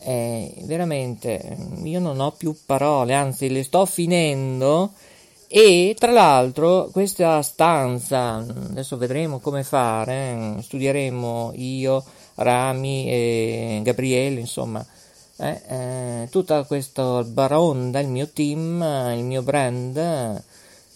Eh, 0.00 0.54
veramente, 0.62 1.56
io 1.84 2.00
non 2.00 2.20
ho 2.20 2.32
più 2.32 2.56
parole, 2.66 3.14
anzi 3.14 3.48
le 3.48 3.62
sto 3.62 3.86
finendo 3.86 4.92
e 5.50 5.96
tra 5.98 6.12
l'altro 6.12 6.90
questa 6.92 7.40
stanza, 7.40 8.34
adesso 8.34 8.98
vedremo 8.98 9.38
come 9.38 9.62
fare, 9.62 10.56
studieremo 10.60 11.52
io, 11.54 12.04
Rami 12.38 13.10
e 13.10 13.80
Gabriele, 13.82 14.40
insomma, 14.40 14.84
eh, 15.40 15.60
eh, 15.68 16.28
tutta 16.30 16.64
questa 16.64 17.22
baronda, 17.22 18.00
il 18.00 18.08
mio 18.08 18.28
team, 18.32 18.82
il 19.16 19.24
mio 19.24 19.42
brand, 19.42 20.42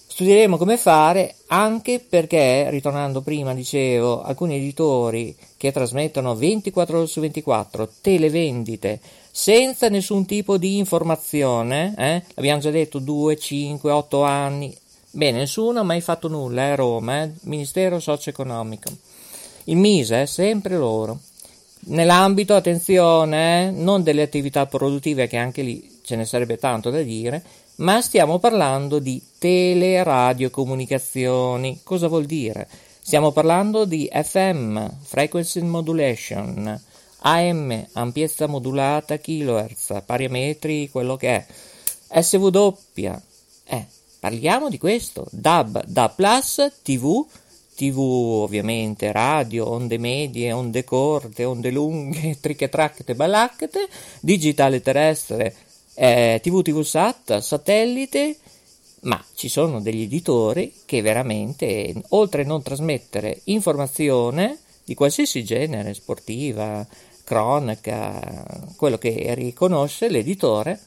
studieremo 0.07 0.57
come 0.57 0.77
fare 0.77 1.37
anche 1.47 2.01
perché, 2.01 2.69
ritornando 2.71 3.21
prima, 3.21 3.55
dicevo, 3.55 4.23
alcuni 4.23 4.57
editori 4.57 5.35
che 5.57 5.73
trasmettono 5.73 6.35
24 6.35 6.99
ore 6.99 7.07
su 7.07 7.21
24 7.21 7.89
televendite 8.01 9.01
senza 9.31 9.89
nessun 9.89 10.27
tipo 10.27 10.59
di 10.59 10.77
informazione, 10.77 11.95
eh? 11.97 12.23
abbiamo 12.35 12.61
già 12.61 12.71
detto 12.71 12.99
2, 12.99 13.37
5, 13.39 13.91
8 13.91 14.23
anni, 14.23 14.77
bene, 15.11 15.39
nessuno 15.39 15.81
ha 15.81 15.85
mai 15.85 16.01
fatto 16.01 16.29
nulla, 16.29 16.63
è 16.63 16.73
eh, 16.73 16.77
Roma, 16.77 17.23
eh? 17.23 17.31
Ministero 17.43 17.99
Socio-Economico. 17.99 18.91
Il 19.65 19.77
Mise, 19.77 20.27
sempre 20.27 20.77
loro 20.77 21.21
nell'ambito, 21.87 22.55
attenzione, 22.55 23.69
eh, 23.69 23.71
non 23.71 24.03
delle 24.03 24.23
attività 24.23 24.67
produttive, 24.67 25.27
che 25.27 25.37
anche 25.37 25.63
lì 25.63 25.99
ce 26.03 26.17
ne 26.17 26.25
sarebbe 26.25 26.57
tanto 26.59 26.91
da 26.91 27.03
dire, 27.03 27.43
ma 27.77 28.01
stiamo 28.01 28.39
parlando 28.39 28.99
di 28.99 29.23
teleradiocomunicazioni. 29.39 31.81
Cosa 31.83 32.09
vuol 32.09 32.25
dire? 32.27 32.69
Stiamo 33.01 33.33
parlando 33.33 33.85
di 33.85 34.09
FM, 34.13 34.89
Frequency 35.03 35.61
Modulation, 35.63 36.81
AM, 37.23 37.87
ampiezza 37.93 38.47
modulata 38.47 39.17
kilohertz, 39.17 40.03
parametri, 40.07 40.89
quello 40.91 41.17
che 41.17 41.29
è, 41.29 41.45
SW, 42.21 42.69
eh, 43.65 43.87
parliamo 44.21 44.69
di 44.69 44.79
questo, 44.79 45.27
DAB, 45.31 45.85
DAB+, 45.87 46.43
TV, 46.83 47.27
TV 47.75 47.99
ovviamente, 47.99 49.13
radio, 49.13 49.69
onde 49.69 49.99
medie, 49.99 50.53
onde 50.53 50.85
corte, 50.85 51.45
onde 51.45 51.71
lunghe, 51.71 52.39
triche 52.41 52.69
tracchete, 52.69 53.15
balacchete, 53.15 53.89
digitale 54.21 54.81
terrestre, 54.81 55.55
eh, 55.95 56.41
TV 56.43 56.63
TV 56.63 56.83
SAT, 56.83 57.39
satellite, 57.39 58.37
ma 59.03 59.23
ci 59.35 59.49
sono 59.49 59.81
degli 59.81 60.03
editori 60.03 60.73
che 60.85 61.01
veramente, 61.01 61.93
oltre 62.11 62.43
a 62.43 62.47
non 62.47 62.63
trasmettere 62.63 63.41
informazione 63.45 64.59
di 64.85 64.95
qualsiasi 64.95 65.45
genere, 65.45 65.95
sportiva, 65.95 66.87
cronaca, 67.25 68.45
quello 68.77 68.99
che 68.99 69.35
riconosce 69.35 70.09
l'editore, 70.09 70.79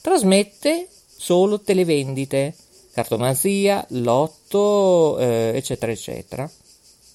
trasmette 0.00 0.88
solo 1.16 1.60
televendite 1.60 2.54
cartomanzia, 2.98 3.86
lotto, 3.90 5.18
eh, 5.20 5.52
eccetera, 5.54 5.92
eccetera. 5.92 6.50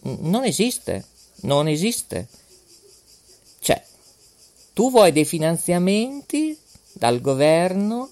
Non 0.04 0.46
esiste, 0.46 1.04
non 1.42 1.68
esiste. 1.68 2.28
Cioè, 3.60 3.84
tu 4.72 4.90
vuoi 4.90 5.12
dei 5.12 5.26
finanziamenti 5.26 6.58
dal 6.94 7.20
governo 7.20 8.12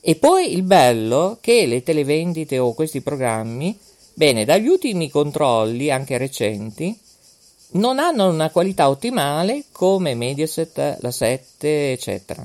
e 0.00 0.16
poi 0.16 0.54
il 0.54 0.62
bello 0.62 1.36
che 1.42 1.66
le 1.66 1.82
televendite 1.82 2.58
o 2.58 2.72
questi 2.72 3.02
programmi, 3.02 3.78
bene, 4.14 4.46
dagli 4.46 4.68
ultimi 4.68 5.10
controlli, 5.10 5.90
anche 5.90 6.16
recenti, 6.16 6.98
non 7.72 7.98
hanno 7.98 8.30
una 8.30 8.48
qualità 8.48 8.88
ottimale 8.88 9.64
come 9.70 10.14
Mediaset, 10.14 10.96
la 11.00 11.10
7, 11.10 11.92
eccetera. 11.92 12.42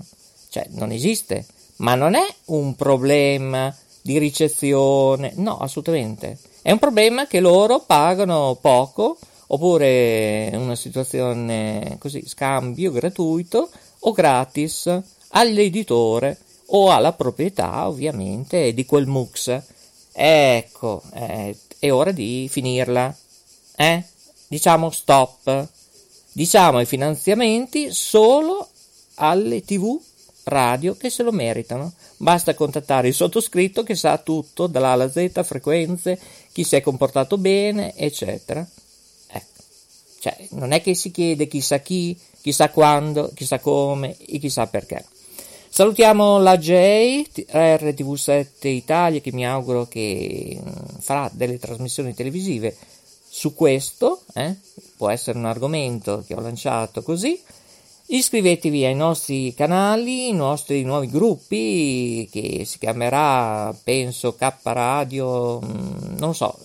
Cioè, 0.50 0.68
non 0.72 0.92
esiste. 0.92 1.46
Ma 1.78 1.96
non 1.96 2.16
è 2.16 2.26
un 2.46 2.76
problema 2.76 3.74
di 4.08 4.18
ricezione, 4.20 5.34
no, 5.36 5.58
assolutamente. 5.58 6.38
È 6.62 6.72
un 6.72 6.80
problema 6.80 7.28
che 7.28 7.42
loro 7.42 7.82
pagano 7.82 8.58
poco, 8.62 9.18
oppure 9.48 10.50
una 10.54 10.76
situazione 10.76 11.98
così, 12.00 12.24
scambio 12.26 12.94
gratuito 12.94 13.70
o 14.00 14.12
gratis 14.14 15.02
all'editore 15.32 16.38
o 16.68 16.90
alla 16.90 17.12
proprietà, 17.12 17.86
ovviamente, 17.86 18.74
di 18.74 18.86
quel 18.86 19.08
MUX. 19.08 19.62
Ecco, 20.14 21.02
eh, 21.14 21.58
è 21.78 21.92
ora 21.92 22.12
di 22.14 22.48
finirla. 22.50 23.14
Eh? 23.76 24.04
Diciamo 24.48 24.90
stop. 24.90 25.68
Diciamo 26.32 26.80
i 26.80 26.86
finanziamenti 26.86 27.92
solo 27.92 28.70
alle 29.16 29.66
tv 29.66 30.00
radio 30.48 30.96
che 30.96 31.10
se 31.10 31.24
lo 31.24 31.32
meritano. 31.32 31.94
Basta 32.18 32.54
contattare 32.54 33.10
il 33.10 33.14
sottoscritto 33.14 33.84
che 33.84 33.96
sa 33.96 34.18
tutto, 34.18 34.68
dall'A 34.68 34.92
alla 34.92 35.12
Z, 35.12 35.44
frequenze, 35.44 36.20
chi 36.52 36.64
si 36.64 36.76
è 36.76 36.82
comportato 36.82 37.38
bene, 37.38 37.96
eccetera. 37.96 38.66
Ecco. 39.28 39.62
Cioè, 40.20 40.48
non 40.52 40.72
è 40.72 40.82
che 40.82 40.96
si 40.96 41.12
chiede 41.12 41.48
chissà 41.48 41.80
chi, 41.80 42.18
chissà 42.42 42.70
quando, 42.70 43.32
chissà 43.34 43.60
come 43.60 44.16
e 44.18 44.40
chissà 44.40 44.68
perché. 44.68 45.06
Salutiamo 45.70 46.40
la 46.40 46.58
J, 46.58 47.24
RTV7 47.52 48.68
Italia, 48.68 49.20
che 49.20 49.32
mi 49.32 49.46
auguro 49.46 49.86
che 49.86 50.58
mm, 50.60 51.00
farà 51.00 51.30
delle 51.32 51.60
trasmissioni 51.60 52.16
televisive 52.16 52.76
su 53.30 53.54
questo, 53.54 54.24
eh? 54.34 54.56
può 54.96 55.10
essere 55.10 55.38
un 55.38 55.46
argomento 55.46 56.24
che 56.26 56.34
ho 56.34 56.40
lanciato 56.40 57.04
così. 57.04 57.40
Iscrivetevi 58.10 58.86
ai 58.86 58.96
nostri 58.96 59.54
canali, 59.54 60.28
ai 60.28 60.34
nostri 60.34 60.84
nuovi 60.84 61.08
gruppi 61.10 62.26
che 62.32 62.64
si 62.64 62.78
chiamerà, 62.78 63.76
penso, 63.84 64.34
K 64.34 64.54
Radio, 64.64 65.60
mm, 65.60 66.16
non 66.18 66.34
so, 66.34 66.58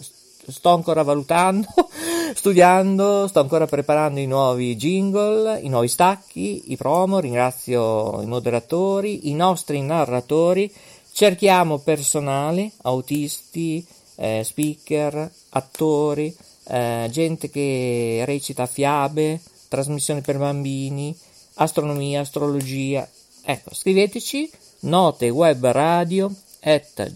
sto 0.46 0.72
ancora 0.72 1.02
valutando, 1.02 1.66
studiando, 2.32 3.26
sto 3.26 3.40
ancora 3.40 3.66
preparando 3.66 4.20
i 4.20 4.26
nuovi 4.26 4.76
jingle, 4.76 5.58
i 5.58 5.68
nuovi 5.68 5.88
stacchi, 5.88 6.70
i 6.70 6.76
promo, 6.76 7.18
ringrazio 7.18 8.22
i 8.22 8.26
moderatori, 8.26 9.28
i 9.28 9.34
nostri 9.34 9.82
narratori, 9.82 10.72
cerchiamo 11.10 11.78
personale, 11.78 12.70
autisti, 12.82 13.84
eh, 14.14 14.42
speaker, 14.44 15.28
attori, 15.48 16.32
eh, 16.68 17.08
gente 17.10 17.50
che 17.50 18.22
recita 18.26 18.66
fiabe, 18.66 19.40
trasmissioni 19.66 20.20
per 20.20 20.38
bambini, 20.38 21.16
astronomia, 21.54 22.20
astrologia. 22.20 23.08
Ecco, 23.42 23.74
scriveteci 23.74 24.50
note 24.80 25.28
web 25.28 25.64
radio 25.66 26.32
at 26.64 27.10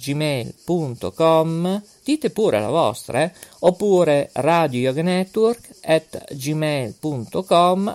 dite 2.03 2.31
pure 2.31 2.59
la 2.59 2.69
vostra 2.69 3.23
eh? 3.23 3.33
oppure 3.61 4.31
radio 4.35 4.81
yoga 4.81 5.03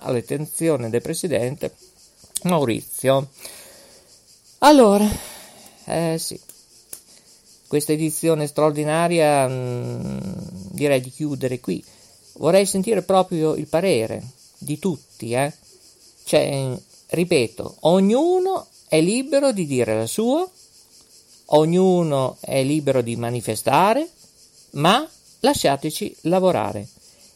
all'attenzione 0.02 0.90
del 0.90 1.02
presidente 1.02 1.74
Maurizio 2.44 3.30
allora 4.60 5.10
eh 5.86 6.18
sì 6.18 6.40
questa 7.68 7.92
edizione 7.92 8.48
straordinaria 8.48 9.48
mh, 9.48 9.54
mm, 9.54 10.18
direi 10.72 11.02
di 11.02 11.10
chiudere 11.10 11.60
qui 11.60 11.84
vorrei 12.36 12.66
sentire 12.66 13.02
proprio 13.02 13.56
il 13.56 13.68
parere 13.68 14.24
di 14.58 14.80
tutti 14.80 15.34
eh 15.34 15.52
cioè, 16.32 16.74
ripeto, 17.08 17.76
ognuno 17.82 18.68
è 18.88 19.02
libero 19.02 19.52
di 19.52 19.66
dire 19.66 19.98
la 19.98 20.06
sua, 20.06 20.50
ognuno 21.48 22.38
è 22.40 22.64
libero 22.64 23.02
di 23.02 23.18
manifestare, 23.18 24.08
ma 24.72 25.06
lasciateci 25.42 26.16
lavorare. 26.22 26.88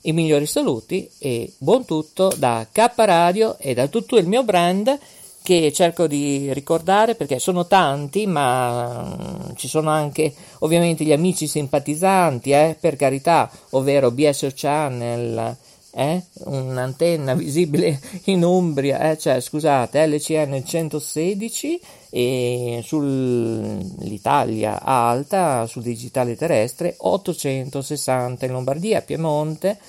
I 0.03 0.13
migliori 0.13 0.45
saluti 0.45 1.09
e 1.17 1.51
buon 1.57 1.83
tutto 1.83 2.33
da 2.37 2.65
K 2.71 2.89
Radio 2.95 3.57
e 3.57 3.73
da 3.73 3.87
tutto 3.87 4.15
il 4.15 4.27
mio 4.27 4.45
brand 4.45 4.97
che 5.43 5.73
cerco 5.73 6.07
di 6.07 6.53
ricordare 6.53 7.15
perché 7.15 7.37
sono 7.37 7.67
tanti, 7.67 8.25
ma 8.25 9.53
ci 9.55 9.67
sono 9.67 9.89
anche 9.89 10.33
ovviamente 10.59 11.03
gli 11.03 11.11
amici 11.11 11.47
simpatizzanti, 11.47 12.51
eh, 12.51 12.77
per 12.79 12.95
carità, 12.95 13.51
ovvero 13.71 14.09
BSO 14.09 14.51
Channel, 14.55 15.57
eh? 15.95 16.21
un'antenna 16.43 17.33
visibile 17.33 17.97
in 18.25 18.43
Umbria, 18.43 19.11
eh? 19.11 19.17
cioè 19.17 19.39
scusate, 19.39 20.05
LCN 20.05 20.63
116 20.65 21.79
e 22.09 22.81
sull'Italia 22.83 24.81
alta, 24.81 25.65
sul 25.67 25.83
digitale 25.83 26.35
terrestre 26.35 26.95
860 26.97 28.45
in 28.45 28.51
Lombardia, 28.51 29.01
Piemonte 29.01 29.79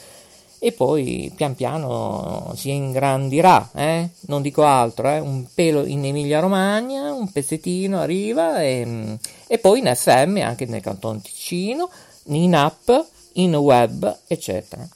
e 0.59 0.73
poi 0.73 1.31
pian 1.35 1.55
piano 1.55 2.53
si 2.57 2.71
ingrandirà, 2.71 3.71
eh? 3.75 4.09
non 4.23 4.43
dico 4.43 4.63
altro, 4.63 5.11
eh? 5.11 5.19
un 5.19 5.45
pelo 5.53 5.85
in 5.85 6.05
Emilia 6.05 6.39
Romagna, 6.39 7.13
un 7.13 7.31
pezzettino 7.31 7.99
arriva 7.99 8.63
e, 8.63 9.19
e 9.47 9.59
poi 9.59 9.81
in 9.81 9.93
FM 9.95 10.41
anche 10.41 10.67
nel 10.67 10.81
Canton 10.81 11.21
Ticino, 11.21 11.91
in 12.29 12.55
app, 12.55 12.91
in 13.35 13.55
web, 13.57 14.21
eccetera. 14.29 14.89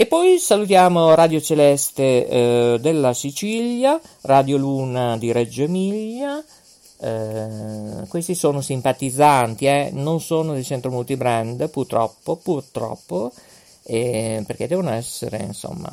E 0.00 0.06
poi 0.06 0.38
salutiamo 0.38 1.12
Radio 1.16 1.40
Celeste 1.40 2.28
eh, 2.28 2.78
della 2.80 3.12
Sicilia, 3.12 4.00
Radio 4.20 4.56
Luna 4.56 5.18
di 5.18 5.32
Reggio 5.32 5.64
Emilia. 5.64 6.40
Eh, 7.00 8.06
questi 8.06 8.36
sono 8.36 8.60
simpatizzanti, 8.60 9.66
eh? 9.66 9.90
non 9.92 10.20
sono 10.20 10.52
del 10.52 10.64
centro 10.64 10.92
multibrand, 10.92 11.68
purtroppo, 11.68 12.36
purtroppo, 12.36 13.32
perché 13.82 14.68
devono 14.68 14.92
essere, 14.92 15.38
insomma, 15.38 15.92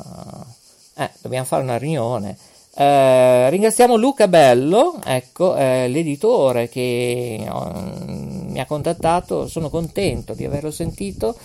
eh, 0.98 1.10
dobbiamo 1.24 1.46
fare 1.46 1.64
una 1.64 1.80
riunione. 1.80 2.38
Eh, 2.76 3.50
ringraziamo 3.50 3.96
Luca 3.96 4.28
Bello, 4.28 5.00
ecco, 5.04 5.56
eh, 5.56 5.88
l'editore 5.88 6.70
che 6.70 7.44
mi 7.44 8.60
ha 8.60 8.66
contattato, 8.68 9.48
sono 9.48 9.72
contento 9.72 10.36
di 10.36 10.46
averlo 10.46 10.70
sentito 10.70 11.36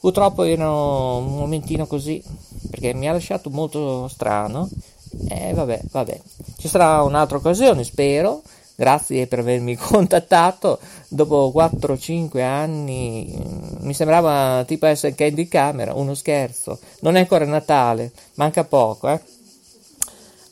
Purtroppo 0.00 0.44
era 0.44 0.70
un 0.70 1.36
momentino 1.36 1.86
così, 1.86 2.22
perché 2.70 2.94
mi 2.94 3.08
ha 3.08 3.12
lasciato 3.12 3.50
molto 3.50 4.08
strano. 4.08 4.68
E 5.28 5.48
eh, 5.48 5.54
vabbè, 5.54 5.80
vabbè. 5.90 6.20
Ci 6.58 6.68
sarà 6.68 7.02
un'altra 7.02 7.38
occasione, 7.38 7.84
spero. 7.84 8.42
Grazie 8.74 9.26
per 9.26 9.38
avermi 9.38 9.74
contattato. 9.76 10.78
Dopo 11.08 11.52
4-5 11.54 12.42
anni 12.42 13.34
mi 13.80 13.94
sembrava 13.94 14.64
tipo 14.66 14.86
essere 14.86 15.14
Candy 15.14 15.48
Camera, 15.48 15.94
uno 15.94 16.14
scherzo. 16.14 16.78
Non 17.00 17.16
è 17.16 17.20
ancora 17.20 17.46
Natale, 17.46 18.12
manca 18.34 18.64
poco, 18.64 19.08
eh. 19.08 19.20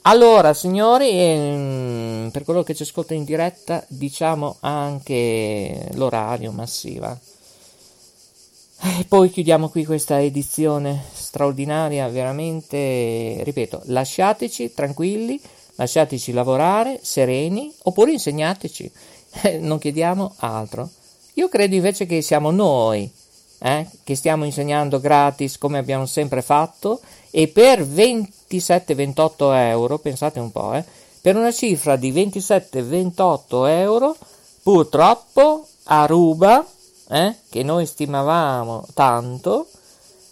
Allora, 0.06 0.52
signori, 0.52 1.08
ehm, 1.10 2.28
per 2.30 2.44
quello 2.44 2.62
che 2.62 2.74
ci 2.74 2.82
ascolta 2.82 3.14
in 3.14 3.24
diretta, 3.24 3.82
diciamo 3.88 4.56
anche 4.60 5.88
l'orario 5.94 6.52
massiva. 6.52 7.18
E 8.86 9.06
poi 9.08 9.30
chiudiamo 9.30 9.70
qui 9.70 9.86
questa 9.86 10.20
edizione 10.20 11.04
straordinaria, 11.14 12.06
veramente, 12.08 13.40
ripeto, 13.42 13.80
lasciateci 13.86 14.74
tranquilli, 14.74 15.40
lasciateci 15.76 16.32
lavorare 16.32 16.98
sereni, 17.00 17.72
oppure 17.84 18.12
insegnateci, 18.12 18.92
eh, 19.44 19.58
non 19.58 19.78
chiediamo 19.78 20.34
altro. 20.36 20.90
Io 21.34 21.48
credo 21.48 21.74
invece 21.74 22.04
che 22.04 22.20
siamo 22.20 22.50
noi 22.50 23.10
eh, 23.60 23.86
che 24.04 24.14
stiamo 24.14 24.44
insegnando 24.44 25.00
gratis 25.00 25.56
come 25.56 25.78
abbiamo 25.78 26.04
sempre 26.04 26.42
fatto 26.42 27.00
e 27.30 27.48
per 27.48 27.82
27-28 27.82 29.54
euro, 29.56 29.98
pensate 29.98 30.40
un 30.40 30.52
po', 30.52 30.74
eh, 30.74 30.84
per 31.22 31.36
una 31.36 31.52
cifra 31.52 31.96
di 31.96 32.12
27-28 32.12 33.66
euro, 33.66 34.14
purtroppo 34.62 35.66
Aruba 35.84 36.66
eh, 37.08 37.34
che 37.48 37.62
noi 37.62 37.86
stimavamo 37.86 38.86
tanto, 38.94 39.68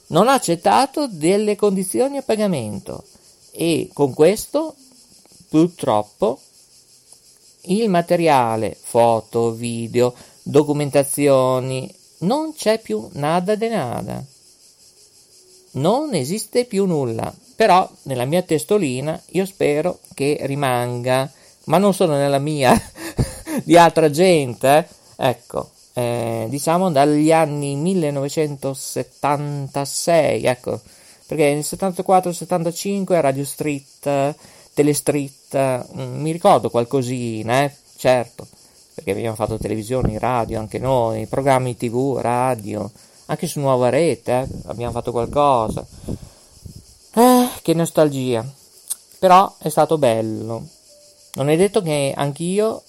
non 0.09 0.29
ha 0.29 0.35
accettato 0.35 1.07
delle 1.07 1.57
condizioni 1.57 2.19
a 2.19 2.23
pagamento 2.23 3.05
e 3.51 3.91
con 3.93 4.15
questo 4.15 4.75
purtroppo 5.49 6.39
il 7.67 7.89
materiale, 7.89 8.77
foto, 8.81 9.53
video, 9.53 10.15
documentazioni, 10.43 11.93
non 12.19 12.55
c'è 12.55 12.81
più 12.81 13.09
nada 13.13 13.55
de 13.55 13.69
nada. 13.69 14.25
Non 15.73 16.15
esiste 16.15 16.65
più 16.65 16.87
nulla. 16.87 17.33
Però 17.55 17.89
nella 18.03 18.25
mia 18.25 18.43
testolina 18.43 19.21
io 19.31 19.47
spero 19.47 20.01
che 20.15 20.39
rimanga, 20.43 21.31
ma 21.65 21.79
non 21.79 21.95
solo 21.95 22.15
nella 22.15 22.39
mia, 22.39 22.73
di 23.63 23.77
altra 23.77 24.11
gente. 24.11 24.79
Eh? 24.79 24.87
Ecco, 25.29 25.71
eh, 25.95 26.47
diciamo 26.49 26.91
dagli 26.91 27.31
anni 27.33 27.77
1976, 27.77 30.45
ecco, 30.45 30.81
perché 31.27 31.55
nel 31.55 31.65
74-75 31.65 33.21
Radio 33.21 33.45
Street, 33.45 34.35
Telestreet, 34.75 35.87
mm, 35.95 36.21
mi 36.21 36.33
ricordo 36.33 36.71
qualcosina, 36.71 37.65
eh, 37.65 37.73
certo, 37.97 38.47
perché 38.95 39.13
abbiamo 39.13 39.37
fatto 39.37 39.59
televisione, 39.59 40.19
radio, 40.19 40.59
anche 40.59 40.79
noi, 40.79 41.27
programmi 41.27 41.77
tv, 41.77 42.19
radio, 42.21 42.91
anche 43.27 43.47
su 43.47 43.61
Nuova 43.61 43.89
Rete, 43.89 44.33
eh, 44.33 44.47
abbiamo 44.67 44.93
fatto 44.93 45.13
qualcosa. 45.13 45.87
Eh, 47.15 47.49
che 47.61 47.75
nostalgia. 47.75 48.45
Però 49.19 49.55
è 49.59 49.69
stato 49.69 49.99
bello. 49.99 50.67
Non 51.35 51.49
è 51.49 51.57
detto 51.57 51.83
che 51.83 52.13
anch'io 52.17 52.83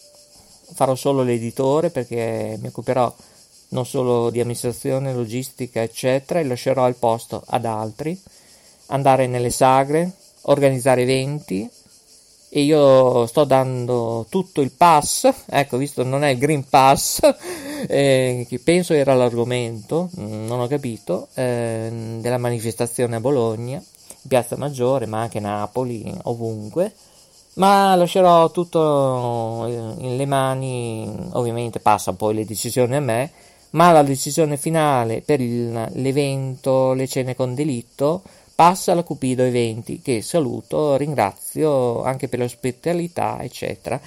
farò 0.74 0.96
solo 0.96 1.24
l'editore 1.24 1.90
perché 1.90 2.58
mi 2.62 2.68
occuperò 2.68 3.14
non 3.70 3.86
solo 3.86 4.30
di 4.30 4.40
amministrazione, 4.40 5.14
logistica, 5.14 5.82
eccetera, 5.82 6.40
e 6.40 6.44
lascerò 6.44 6.88
il 6.88 6.96
posto 6.96 7.44
ad 7.46 7.66
altri, 7.66 8.20
andare 8.88 9.28
nelle 9.28 9.50
sagre, 9.50 10.12
organizzare 10.44 11.02
eventi 11.02 11.70
e 12.56 12.62
io 12.62 13.26
sto 13.26 13.46
dando 13.46 14.28
tutto 14.30 14.62
il 14.62 14.70
pass, 14.70 15.28
ecco, 15.48 15.78
visto 15.78 16.04
non 16.04 16.24
è 16.24 16.30
il 16.30 16.38
Green 16.38 16.70
Pass, 16.70 17.20
eh, 17.90 18.46
che 18.48 18.60
penso 18.60 18.94
era 18.94 19.16
l'argomento, 19.16 20.10
non 20.18 20.60
ho 20.60 20.68
capito, 20.68 21.30
eh, 21.34 22.18
della 22.20 22.38
manifestazione 22.38 23.16
a 23.16 23.20
Bologna, 23.20 23.84
Piazza 24.28 24.56
Maggiore, 24.56 25.08
ma 25.08 25.22
anche 25.22 25.40
Napoli, 25.40 26.16
ovunque 26.26 26.94
ma 27.56 27.96
lascerò 27.96 28.50
tutto 28.52 29.66
nelle 30.00 30.26
mani, 30.26 31.30
ovviamente 31.34 31.80
passa 31.80 32.14
poi 32.14 32.36
le 32.36 32.46
decisioni 32.46 32.96
a 32.96 33.00
me, 33.00 33.32
ma 33.72 33.92
la 33.92 34.04
decisione 34.04 34.58
finale 34.58 35.22
per 35.22 35.42
il, 35.42 35.90
l'evento 35.94 36.94
Le 36.94 37.08
cene 37.08 37.36
con 37.36 37.56
delitto 37.56 38.22
passa 38.56 38.92
alla 38.92 39.04
Cupido 39.04 39.44
Eventi, 39.44 40.02
che 40.02 40.22
saluto, 40.22 40.96
ringrazio 40.96 42.04
anche 42.04 42.28
per 42.28 42.40
l'ospitalità, 42.40 43.42
eccetera, 43.42 44.00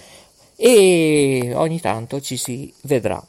e 0.54 1.52
ogni 1.54 1.80
tanto 1.80 2.20
ci 2.20 2.36
si 2.36 2.72
vedrà. 2.82 3.22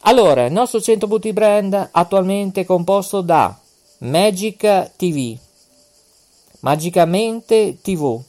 Allora, 0.00 0.46
il 0.46 0.52
nostro 0.52 0.80
centro 0.80 1.06
Booty 1.06 1.32
Brand 1.32 1.90
attualmente 1.92 2.62
è 2.62 2.64
composto 2.64 3.20
da 3.20 3.56
Magic 3.98 4.90
TV, 4.96 5.36
Magicamente 6.60 7.78
TV, 7.80 8.20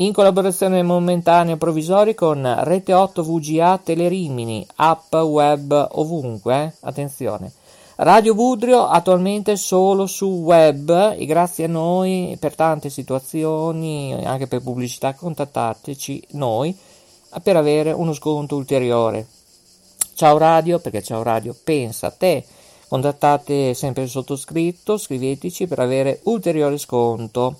in 0.00 0.12
collaborazione 0.12 0.82
momentanea 0.84 1.54
e 1.54 1.58
provvisoria 1.58 2.14
con 2.14 2.56
Rete 2.62 2.92
8 2.92 3.22
VGA 3.24 3.78
Telerimini, 3.82 4.64
app 4.76 5.12
web 5.14 5.88
ovunque, 5.92 6.62
eh? 6.62 6.72
attenzione. 6.80 7.50
Radio 7.96 8.34
Budrio 8.34 8.86
attualmente 8.86 9.56
solo 9.56 10.06
su 10.06 10.26
web 10.26 11.16
e 11.18 11.26
grazie 11.26 11.64
a 11.64 11.68
noi 11.68 12.36
per 12.38 12.54
tante 12.54 12.90
situazioni, 12.90 14.14
anche 14.24 14.46
per 14.46 14.62
pubblicità, 14.62 15.14
contattateci 15.14 16.28
noi 16.32 16.76
per 17.42 17.56
avere 17.56 17.90
uno 17.90 18.12
sconto 18.12 18.54
ulteriore. 18.54 19.26
Ciao 20.14 20.38
Radio, 20.38 20.78
perché 20.78 21.02
Ciao 21.02 21.24
Radio 21.24 21.56
pensa 21.64 22.06
a 22.06 22.12
te. 22.12 22.44
Contattate 22.86 23.74
sempre 23.74 24.04
il 24.04 24.08
sottoscritto, 24.08 24.96
scriveteci 24.96 25.66
per 25.66 25.80
avere 25.80 26.20
ulteriore 26.24 26.78
sconto. 26.78 27.56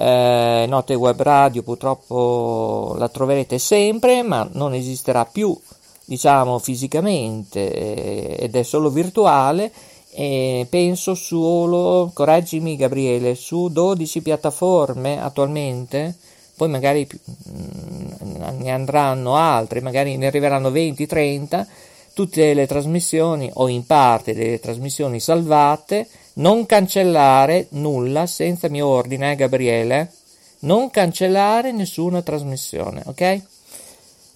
Eh, 0.00 0.64
Note 0.68 0.94
Web 0.94 1.20
Radio 1.22 1.64
purtroppo 1.64 2.94
la 2.96 3.08
troverete 3.08 3.58
sempre, 3.58 4.22
ma 4.22 4.48
non 4.52 4.72
esisterà 4.72 5.24
più, 5.24 5.58
diciamo, 6.04 6.60
fisicamente 6.60 7.72
eh, 7.72 8.44
ed 8.44 8.54
è 8.54 8.62
solo 8.62 8.90
virtuale. 8.90 9.72
E 10.10 10.66
penso 10.70 11.14
solo, 11.14 12.10
correggimi 12.14 12.76
Gabriele, 12.76 13.34
su 13.34 13.68
12 13.68 14.22
piattaforme 14.22 15.20
attualmente, 15.20 16.16
poi 16.56 16.68
magari 16.68 17.06
mm, 17.50 18.36
ne 18.60 18.70
andranno 18.70 19.34
altre, 19.34 19.80
magari 19.80 20.16
ne 20.16 20.26
arriveranno 20.28 20.70
20-30, 20.70 21.66
tutte 22.14 22.54
le 22.54 22.66
trasmissioni 22.66 23.50
o 23.54 23.68
in 23.68 23.84
parte 23.84 24.32
delle 24.32 24.60
trasmissioni 24.60 25.18
salvate 25.20 26.08
non 26.38 26.66
cancellare 26.66 27.68
nulla 27.70 28.26
senza 28.26 28.68
mio 28.68 28.86
ordine, 28.86 29.32
eh, 29.32 29.36
Gabriele. 29.36 30.12
Non 30.60 30.90
cancellare 30.90 31.72
nessuna 31.72 32.22
trasmissione, 32.22 33.02
ok? 33.06 33.42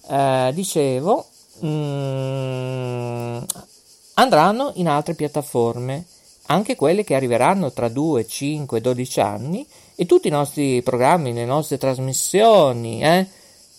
Eh, 0.09 0.51
dicevo, 0.53 1.25
mm, 1.65 3.37
andranno 4.15 4.71
in 4.75 4.87
altre 4.87 5.13
piattaforme 5.15 6.05
anche 6.47 6.75
quelle 6.75 7.03
che 7.03 7.15
arriveranno 7.15 7.71
tra 7.71 7.87
2, 7.87 8.27
5, 8.27 8.81
12 8.81 9.19
anni 9.21 9.65
e 9.95 10.05
tutti 10.05 10.27
i 10.27 10.31
nostri 10.31 10.81
programmi, 10.81 11.33
le 11.33 11.45
nostre 11.45 11.77
trasmissioni, 11.77 13.01
eh, 13.01 13.27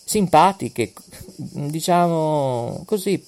simpatiche, 0.03 0.93
diciamo 1.35 2.83
così, 2.85 3.23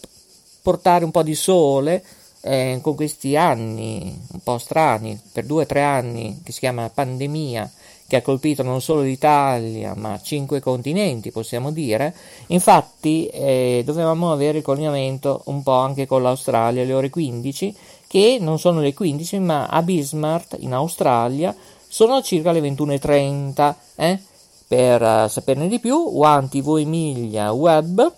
portare 0.61 1.05
un 1.05 1.11
po' 1.11 1.23
di 1.23 1.35
sole 1.35 2.03
eh, 2.41 2.79
con 2.81 2.95
questi 2.95 3.35
anni 3.35 4.19
un 4.31 4.39
po' 4.43 4.57
strani, 4.57 5.19
per 5.31 5.45
due 5.45 5.63
o 5.63 5.65
tre 5.65 5.81
anni, 5.81 6.41
che 6.43 6.51
si 6.51 6.59
chiama 6.59 6.89
pandemia, 6.89 7.71
che 8.07 8.15
ha 8.15 8.21
colpito 8.21 8.63
non 8.63 8.81
solo 8.81 9.01
l'Italia, 9.01 9.93
ma 9.95 10.19
cinque 10.21 10.61
continenti, 10.61 11.31
possiamo 11.31 11.71
dire. 11.71 12.13
Infatti, 12.47 13.27
eh, 13.27 13.81
dovevamo 13.85 14.31
avere 14.31 14.59
il 14.59 14.63
collegamento 14.63 15.41
un 15.45 15.61
po' 15.61 15.73
anche 15.73 16.05
con 16.05 16.21
l'Australia 16.21 16.83
alle 16.83 16.93
ore 16.93 17.09
15, 17.09 17.75
che 18.07 18.37
non 18.39 18.59
sono 18.59 18.79
le 18.79 18.93
15, 18.93 19.39
ma 19.39 19.67
a 19.67 19.81
Bismarck, 19.81 20.55
in 20.59 20.73
Australia, 20.73 21.53
sono 21.87 22.21
circa 22.21 22.51
le 22.51 22.61
21.30. 22.61 23.75
Eh? 23.95 24.19
Per 24.67 25.01
uh, 25.01 25.27
saperne 25.27 25.67
di 25.67 25.79
più, 25.79 25.95
One 25.95 26.47
TV 26.49 26.77
Emilia 26.77 27.51
Web, 27.51 28.13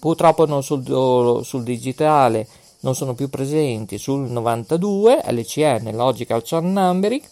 purtroppo 0.00 0.46
non 0.46 0.62
sul, 0.62 1.44
sul 1.44 1.62
digitale 1.62 2.46
non 2.82 2.94
sono 2.94 3.14
più 3.14 3.28
presenti 3.28 3.98
sul 3.98 4.30
92 4.30 5.22
LCN 5.28 5.90
Logical 5.94 6.42
Chart 6.44 6.64
Numbering, 6.64 7.22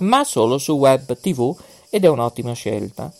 ma 0.00 0.24
solo 0.24 0.58
su 0.58 0.72
web 0.72 1.16
TV 1.18 1.56
ed 1.90 2.04
è 2.04 2.08
un'ottima 2.08 2.52
scelta. 2.52 3.12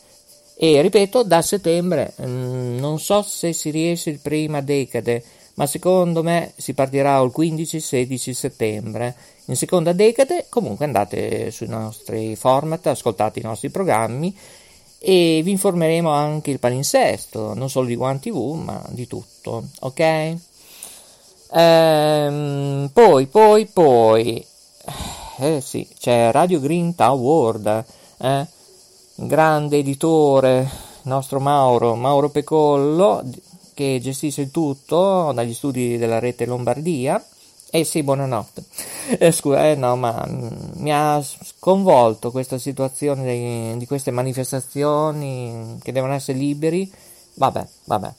E 0.56 0.80
ripeto, 0.80 1.22
da 1.22 1.40
settembre 1.42 2.14
mm, 2.20 2.78
non 2.78 2.98
so 2.98 3.22
se 3.22 3.52
si 3.52 3.70
riesce 3.70 4.10
il 4.10 4.18
prima 4.18 4.60
decade, 4.60 5.22
ma 5.54 5.66
secondo 5.66 6.22
me 6.22 6.52
si 6.56 6.74
partirà 6.74 7.18
il 7.20 7.32
15-16 7.36 8.30
settembre. 8.32 9.14
In 9.46 9.56
seconda 9.56 9.92
decade 9.92 10.46
comunque 10.48 10.84
andate 10.84 11.50
sui 11.50 11.68
nostri 11.68 12.36
format, 12.36 12.86
ascoltate 12.86 13.40
i 13.40 13.42
nostri 13.42 13.70
programmi 13.70 14.36
e 15.00 15.40
vi 15.44 15.52
informeremo 15.52 16.10
anche 16.10 16.50
il 16.50 16.58
palinsesto, 16.58 17.54
non 17.54 17.70
solo 17.70 17.86
di 17.86 17.94
One 17.94 18.18
TV, 18.18 18.54
ma 18.54 18.84
di 18.90 19.06
tutto, 19.06 19.68
ok? 19.80 20.36
Ehm, 21.50 22.90
poi, 22.92 23.26
poi, 23.26 23.66
poi, 23.66 24.44
eh 25.38 25.60
sì, 25.62 25.88
c'è 25.98 26.30
Radio 26.30 26.60
Green 26.60 26.92
Award, 26.96 27.84
eh? 28.18 28.46
grande 29.14 29.78
editore, 29.78 30.68
nostro 31.02 31.40
Mauro, 31.40 31.94
Mauro 31.94 32.28
Pecollo, 32.28 33.22
che 33.74 33.98
gestisce 34.02 34.42
il 34.42 34.50
tutto 34.50 35.32
dagli 35.34 35.54
studi 35.54 35.96
della 35.96 36.18
rete 36.18 36.44
Lombardia. 36.46 37.24
Eh 37.70 37.84
sì, 37.84 38.02
buonanotte. 38.02 38.64
Eh, 39.18 39.30
scusa, 39.32 39.68
eh, 39.68 39.74
no, 39.74 39.96
ma 39.96 40.26
mm, 40.28 40.48
mi 40.76 40.92
ha 40.92 41.22
sconvolto 41.22 42.30
questa 42.30 42.58
situazione 42.58 43.72
di, 43.72 43.78
di 43.78 43.86
queste 43.86 44.10
manifestazioni 44.10 45.78
che 45.82 45.92
devono 45.92 46.14
essere 46.14 46.38
liberi. 46.38 46.90
Vabbè, 47.34 47.66
vabbè. 47.84 48.12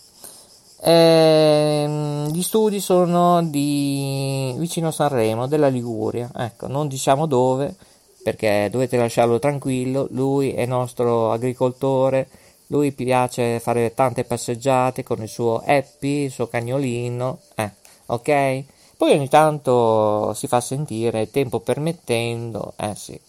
Eh, 0.82 2.28
gli 2.32 2.42
studi 2.42 2.80
sono 2.80 3.44
di 3.44 4.54
vicino 4.58 4.92
Sanremo, 4.92 5.48
della 5.48 5.68
Liguria. 5.68 6.30
Ecco, 6.36 6.68
non 6.68 6.88
diciamo 6.88 7.26
dove, 7.26 7.76
perché 8.24 8.70
dovete 8.72 8.98
lasciarlo 8.98 9.40
tranquillo. 9.40 10.08
Lui 10.12 10.54
è 10.54 10.66
nostro 10.66 11.32
agricoltore. 11.32 12.30
Lui 12.68 12.92
piace 12.92 13.60
fare 13.60 13.94
tante 13.94 14.24
passeggiate 14.24 15.04
con 15.04 15.22
il 15.22 15.28
suo 15.28 15.62
Happy, 15.66 16.26
il 16.26 16.32
suo 16.32 16.48
cagnolino. 16.48 17.40
Eh, 17.56 17.72
ok? 18.08 18.64
Poi 18.96 19.12
ogni 19.14 19.30
tanto 19.30 20.34
si 20.34 20.48
fa 20.48 20.62
sentire, 20.62 21.32
tempo 21.32 21.60
permettendo. 21.60 22.74
Eh 22.78 22.96
sì. 22.96 23.20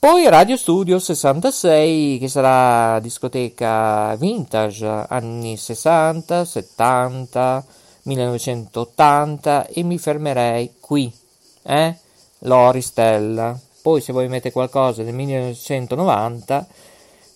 Poi 0.00 0.28
Radio 0.28 0.56
Studio 0.56 1.00
66 1.00 2.18
che 2.20 2.28
sarà 2.28 3.00
discoteca 3.00 4.14
vintage 4.14 4.86
anni 4.86 5.56
60, 5.56 6.44
70, 6.44 7.66
1980 8.02 9.66
e 9.66 9.82
mi 9.82 9.98
fermerei 9.98 10.74
qui, 10.78 11.12
eh? 11.64 11.96
Lori 12.42 12.80
Stella. 12.80 13.58
Poi 13.82 14.00
se 14.00 14.12
voi 14.12 14.28
mettete 14.28 14.52
qualcosa 14.52 15.02
del 15.02 15.14
1990 15.14 16.66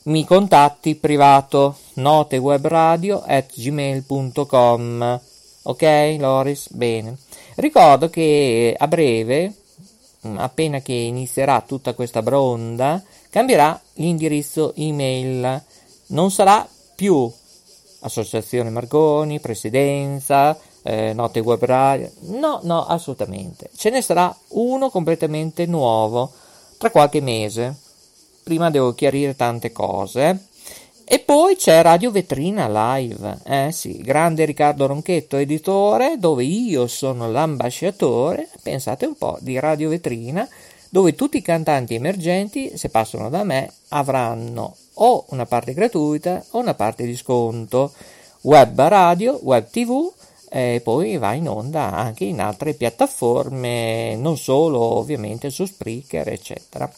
mi 0.05 0.25
contatti 0.25 0.95
privato 0.95 1.77
notewebradio 1.95 3.25
at 3.27 3.51
gmail.com 3.57 5.21
ok 5.63 6.17
Loris? 6.17 6.71
Bene. 6.71 7.17
Ricordo 7.57 8.09
che 8.09 8.73
a 8.79 8.87
breve 8.87 9.62
appena 10.23 10.81
che 10.81 10.93
inizierà 10.93 11.61
tutta 11.63 11.95
questa 11.95 12.23
bronda, 12.23 13.03
cambierà 13.31 13.81
l'indirizzo 13.95 14.73
email. 14.77 15.63
Non 16.09 16.31
sarà 16.31 16.67
più 16.95 17.31
Associazione 18.01 18.71
Marconi, 18.71 19.41
Presidenza, 19.41 20.59
eh, 20.83 21.13
Note 21.13 21.41
Web 21.41 21.65
Radio. 21.65 22.11
No, 22.21 22.61
no, 22.63 22.85
assolutamente. 22.87 23.71
Ce 23.75 23.91
ne 23.91 24.03
sarà 24.03 24.35
uno 24.49 24.91
completamente 24.91 25.67
nuovo 25.67 26.33
tra 26.79 26.91
qualche 26.91 27.21
mese. 27.21 27.77
Prima 28.43 28.71
devo 28.71 28.95
chiarire 28.95 29.37
tante 29.37 29.71
cose. 29.71 30.49
E 31.13 31.19
poi 31.19 31.57
c'è 31.57 31.83
Radio 31.83 32.11
Vetrina 32.11 32.97
Live, 32.97 33.41
eh 33.45 33.71
sì, 33.71 33.99
grande 33.99 34.47
Riccardo 34.47 34.87
Ronchetto, 34.87 35.37
editore, 35.37 36.17
dove 36.17 36.43
io 36.43 36.87
sono 36.87 37.31
l'ambasciatore, 37.31 38.49
pensate 38.63 39.05
un 39.05 39.19
po', 39.19 39.37
di 39.43 39.61
Radio 39.61 39.91
Vetrina, 39.91 40.49
dove 40.89 41.15
tutti 41.15 41.37
i 41.37 41.43
cantanti 41.43 41.95
emergenti, 41.95 42.79
se 42.79 42.89
passano 42.89 43.29
da 43.29 43.45
me, 43.45 43.71
avranno 43.89 44.75
o 44.95 45.27
una 45.29 45.45
parte 45.45 45.75
gratuita 45.75 46.43
o 46.53 46.61
una 46.61 46.73
parte 46.73 47.05
di 47.05 47.15
sconto. 47.15 47.93
Web 48.41 48.81
radio, 48.81 49.39
web 49.43 49.69
tv, 49.69 50.11
e 50.49 50.81
poi 50.83 51.19
va 51.19 51.35
in 51.35 51.47
onda 51.47 51.93
anche 51.93 52.25
in 52.25 52.41
altre 52.41 52.73
piattaforme, 52.73 54.17
non 54.17 54.39
solo 54.39 54.81
ovviamente 54.81 55.51
su 55.51 55.67
Spreaker, 55.67 56.29
eccetera. 56.29 56.91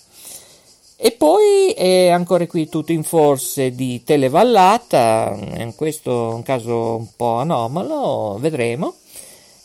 E 1.07 1.13
poi 1.13 1.73
è 1.73 2.09
ancora 2.09 2.47
qui 2.47 2.67
tutto 2.71 2.91
in 2.91 3.03
forse 3.03 3.75
di 3.75 4.03
Televallata, 4.03 5.37
in 5.59 5.75
questo 5.77 6.31
è 6.31 6.35
un 6.37 6.43
caso 6.43 6.97
un 6.97 7.09
po' 7.15 7.35
anomalo, 7.35 8.39
vedremo. 8.41 8.95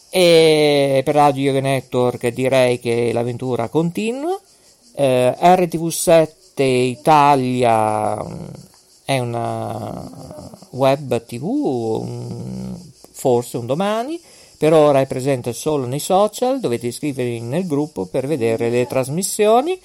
E 0.10 1.02
per 1.06 1.16
Radio 1.16 1.44
Yoga 1.44 1.62
Network 1.62 2.28
direi 2.28 2.78
che 2.82 3.12
l'avventura 3.14 3.70
continua. 3.70 4.38
Eh, 4.94 5.34
RTV7 5.40 6.62
Italia 6.62 8.22
mm, 8.22 8.46
è 9.06 9.20
una 9.20 10.10
web 10.72 11.26
tv, 11.26 12.06
forse 13.12 13.56
un 13.56 13.66
domani. 13.66 14.20
Per 14.58 14.74
ora 14.74 15.00
è 15.00 15.08
presente 15.08 15.54
solo 15.54 15.86
nei 15.86 16.00
social, 16.00 16.60
dovete 16.60 16.88
iscrivervi 16.88 17.40
nel 17.40 17.66
gruppo 17.66 18.08
per 18.08 18.28
vedere 18.28 18.70
le 18.70 18.86
trasmissioni. 18.88 19.80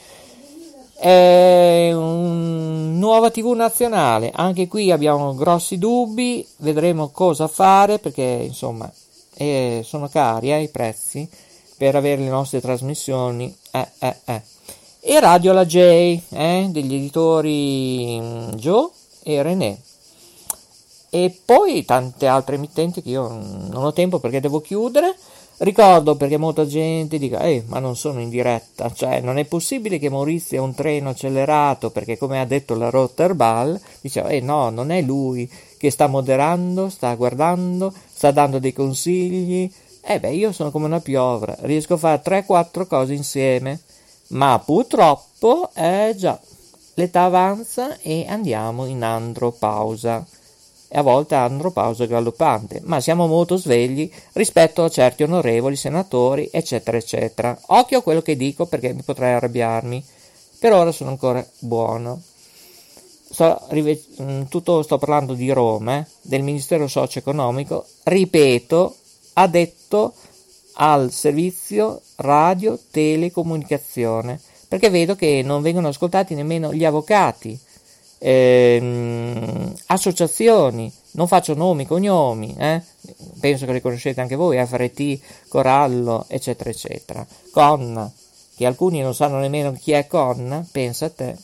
È 0.96 1.90
una 1.92 2.84
nuova 3.04 3.30
TV 3.30 3.52
nazionale, 3.52 4.30
anche 4.34 4.66
qui 4.66 4.90
abbiamo 4.90 5.34
grossi 5.34 5.76
dubbi, 5.76 6.46
vedremo 6.58 7.10
cosa 7.10 7.48
fare 7.48 7.98
perché 7.98 8.22
insomma 8.22 8.90
eh, 9.34 9.82
sono 9.84 10.08
cari 10.08 10.52
eh, 10.52 10.62
i 10.62 10.68
prezzi 10.68 11.28
per 11.76 11.96
avere 11.96 12.22
le 12.22 12.28
nostre 12.28 12.60
trasmissioni. 12.60 13.54
Eh, 13.70 13.88
eh, 13.98 14.16
eh. 14.24 14.42
e 15.00 15.20
Radio 15.20 15.52
La 15.52 15.66
J 15.66 15.76
eh, 15.76 16.68
degli 16.70 16.94
editori 16.94 18.18
mm, 18.20 18.48
Joe 18.52 18.88
e 19.22 19.42
René. 19.42 19.78
E 21.10 21.40
poi 21.44 21.84
tante 21.84 22.26
altre 22.26 22.56
emittenti 22.56 23.02
che 23.02 23.10
io 23.10 23.28
non 23.28 23.84
ho 23.84 23.92
tempo 23.92 24.18
perché 24.18 24.40
devo 24.40 24.60
chiudere. 24.60 25.14
Ricordo 25.58 26.16
perché 26.16 26.36
molta 26.36 26.66
gente 26.66 27.16
dica, 27.16 27.38
eh, 27.40 27.62
ma 27.68 27.78
non 27.78 27.96
sono 27.96 28.20
in 28.20 28.28
diretta, 28.28 28.92
cioè 28.92 29.20
non 29.20 29.38
è 29.38 29.44
possibile 29.44 30.00
che 30.00 30.10
Maurizio 30.10 30.56
è 30.58 30.60
un 30.60 30.74
treno 30.74 31.10
accelerato, 31.10 31.90
perché 31.90 32.18
come 32.18 32.40
ha 32.40 32.44
detto 32.44 32.74
la 32.74 32.90
Rotterball, 32.90 33.80
diceva, 34.00 34.28
eh 34.30 34.40
no, 34.40 34.70
non 34.70 34.90
è 34.90 35.00
lui 35.00 35.48
che 35.78 35.90
sta 35.90 36.08
moderando, 36.08 36.88
sta 36.88 37.14
guardando, 37.14 37.92
sta 38.12 38.32
dando 38.32 38.58
dei 38.58 38.72
consigli. 38.72 39.70
Eh 40.02 40.18
beh, 40.18 40.32
io 40.32 40.50
sono 40.50 40.72
come 40.72 40.86
una 40.86 41.00
piovra, 41.00 41.56
riesco 41.60 41.94
a 41.94 41.98
fare 41.98 42.22
3-4 42.22 42.86
cose 42.88 43.14
insieme, 43.14 43.80
ma 44.28 44.60
purtroppo, 44.62 45.70
eh 45.74 46.14
già, 46.16 46.38
l'età 46.94 47.24
avanza 47.24 47.96
e 48.00 48.26
andiamo 48.28 48.86
in 48.86 49.04
andropausa 49.04 50.26
e 50.94 50.98
a 50.98 51.02
volte 51.02 51.34
andropausa 51.34 52.06
galoppante, 52.06 52.80
ma 52.84 53.00
siamo 53.00 53.26
molto 53.26 53.56
svegli 53.56 54.08
rispetto 54.34 54.84
a 54.84 54.88
certi 54.88 55.24
onorevoli 55.24 55.74
senatori, 55.74 56.48
eccetera, 56.52 56.96
eccetera. 56.96 57.58
Occhio 57.66 57.98
a 57.98 58.02
quello 58.02 58.22
che 58.22 58.36
dico 58.36 58.66
perché 58.66 58.92
mi 58.92 59.02
potrei 59.02 59.32
arrabbiarmi. 59.32 60.04
Per 60.60 60.72
ora 60.72 60.92
sono 60.92 61.10
ancora 61.10 61.44
buono. 61.58 62.22
Sto, 63.28 63.60
mm, 63.74 64.42
tutto 64.42 64.82
sto 64.82 64.96
parlando 64.96 65.34
di 65.34 65.50
Roma, 65.50 65.98
eh, 65.98 66.06
del 66.22 66.44
Ministero 66.44 66.86
Socio-Economico, 66.86 67.84
ripeto, 68.04 68.94
ha 69.32 69.48
detto 69.48 70.14
al 70.74 71.10
servizio 71.10 72.02
radio, 72.16 72.78
telecomunicazione, 72.92 74.40
perché 74.68 74.90
vedo 74.90 75.16
che 75.16 75.42
non 75.44 75.60
vengono 75.60 75.88
ascoltati 75.88 76.36
nemmeno 76.36 76.72
gli 76.72 76.84
avvocati, 76.84 77.58
ehm, 78.24 79.74
associazioni, 79.86 80.90
non 81.12 81.28
faccio 81.28 81.54
nomi, 81.54 81.86
cognomi, 81.86 82.54
eh? 82.58 82.80
penso 83.38 83.66
che 83.66 83.74
li 83.74 83.80
conoscete 83.82 84.20
anche 84.20 84.34
voi, 84.34 84.64
FRT, 84.64 85.18
Corallo, 85.48 86.24
eccetera, 86.28 86.70
eccetera. 86.70 87.26
Con, 87.50 88.10
che 88.56 88.66
alcuni 88.66 89.00
non 89.00 89.14
sanno 89.14 89.38
nemmeno 89.38 89.72
chi 89.72 89.92
è 89.92 90.06
Con, 90.06 90.66
pensa 90.72 91.06
a 91.06 91.10
te, 91.10 91.36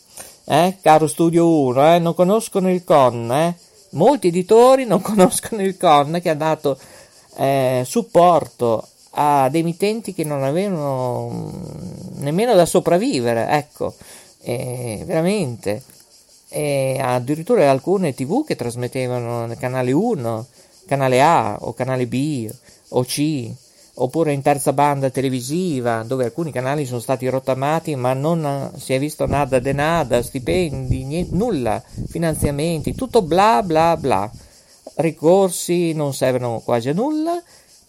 eh? 0.45 0.79
caro 0.81 1.07
Studio 1.07 1.47
1, 1.49 1.95
eh? 1.95 1.99
non 1.99 2.15
conoscono 2.15 2.71
il 2.71 2.83
Con, 2.83 3.31
eh? 3.31 3.57
molti 3.91 4.29
editori 4.29 4.87
non 4.87 5.03
conoscono 5.03 5.63
il 5.63 5.77
Con 5.77 6.19
che 6.23 6.31
ha 6.31 6.35
dato 6.35 6.79
eh, 7.37 7.83
supporto 7.85 8.87
ad 9.13 9.55
emittenti 9.55 10.15
che 10.15 10.25
non 10.25 10.45
avevano 10.45 11.53
nemmeno 12.15 12.55
da 12.55 12.65
sopravvivere, 12.65 13.49
ecco, 13.49 13.95
eh, 14.41 15.03
veramente. 15.05 15.83
E 16.53 16.99
addirittura 17.01 17.71
alcune 17.71 18.13
tv 18.13 18.45
che 18.45 18.57
trasmettevano 18.57 19.55
canale 19.57 19.93
1, 19.93 20.47
canale 20.87 21.23
A 21.23 21.57
o 21.61 21.73
canale 21.73 22.07
B 22.09 22.51
o 22.89 23.05
C, 23.05 23.49
oppure 23.95 24.33
in 24.33 24.43
terza 24.43 24.73
banda 24.73 25.11
televisiva, 25.11 26.03
dove 26.03 26.25
alcuni 26.25 26.51
canali 26.51 26.87
sono 26.87 26.99
stati 26.99 27.29
rottamati, 27.29 27.95
ma 27.95 28.13
non 28.15 28.73
si 28.77 28.93
è 28.93 28.99
visto 28.99 29.27
nada 29.27 29.61
de 29.61 29.73
nada, 29.73 30.21
stipendi, 30.23 31.05
niente, 31.05 31.37
nulla, 31.37 31.81
finanziamenti, 32.09 32.97
tutto 32.97 33.23
bla 33.23 33.63
bla 33.63 33.97
bla. 33.97 34.31
Ricorsi 34.97 35.93
non 35.93 36.13
servono 36.13 36.61
quasi 36.65 36.89
a 36.89 36.93
nulla 36.93 37.41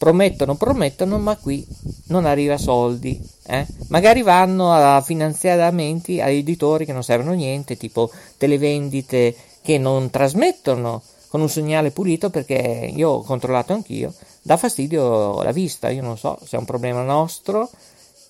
promettono, 0.01 0.55
promettono, 0.55 1.20
ma 1.20 1.36
qui 1.36 1.64
non 2.07 2.26
arriva 2.26 2.57
soldi. 2.57 3.22
Eh? 3.44 3.66
Magari 3.88 4.22
vanno 4.22 4.72
a 4.72 5.02
finanziamenti 5.02 6.22
a 6.22 6.30
editori 6.30 6.86
che 6.86 6.94
non 6.94 7.04
servono 7.04 7.34
niente, 7.34 7.78
tipo 7.78 8.12
televendite 8.38 9.36
che 9.62 9.78
non 9.78 10.10
trasmettono 10.10 11.02
con 11.28 11.42
un 11.42 11.50
segnale 11.50 11.92
pulito 11.92 12.30
perché 12.30 12.92
io 12.94 13.10
ho 13.10 13.22
controllato 13.22 13.74
anch'io, 13.74 14.14
dà 14.42 14.58
fastidio 14.58 15.42
la 15.42 15.52
vista, 15.52 15.89
io 15.89 16.02
non 16.02 16.18
so 16.18 16.38
se 16.44 16.58
è 16.58 16.60
un 16.60 16.66
problema 16.66 17.04
nostro, 17.04 17.70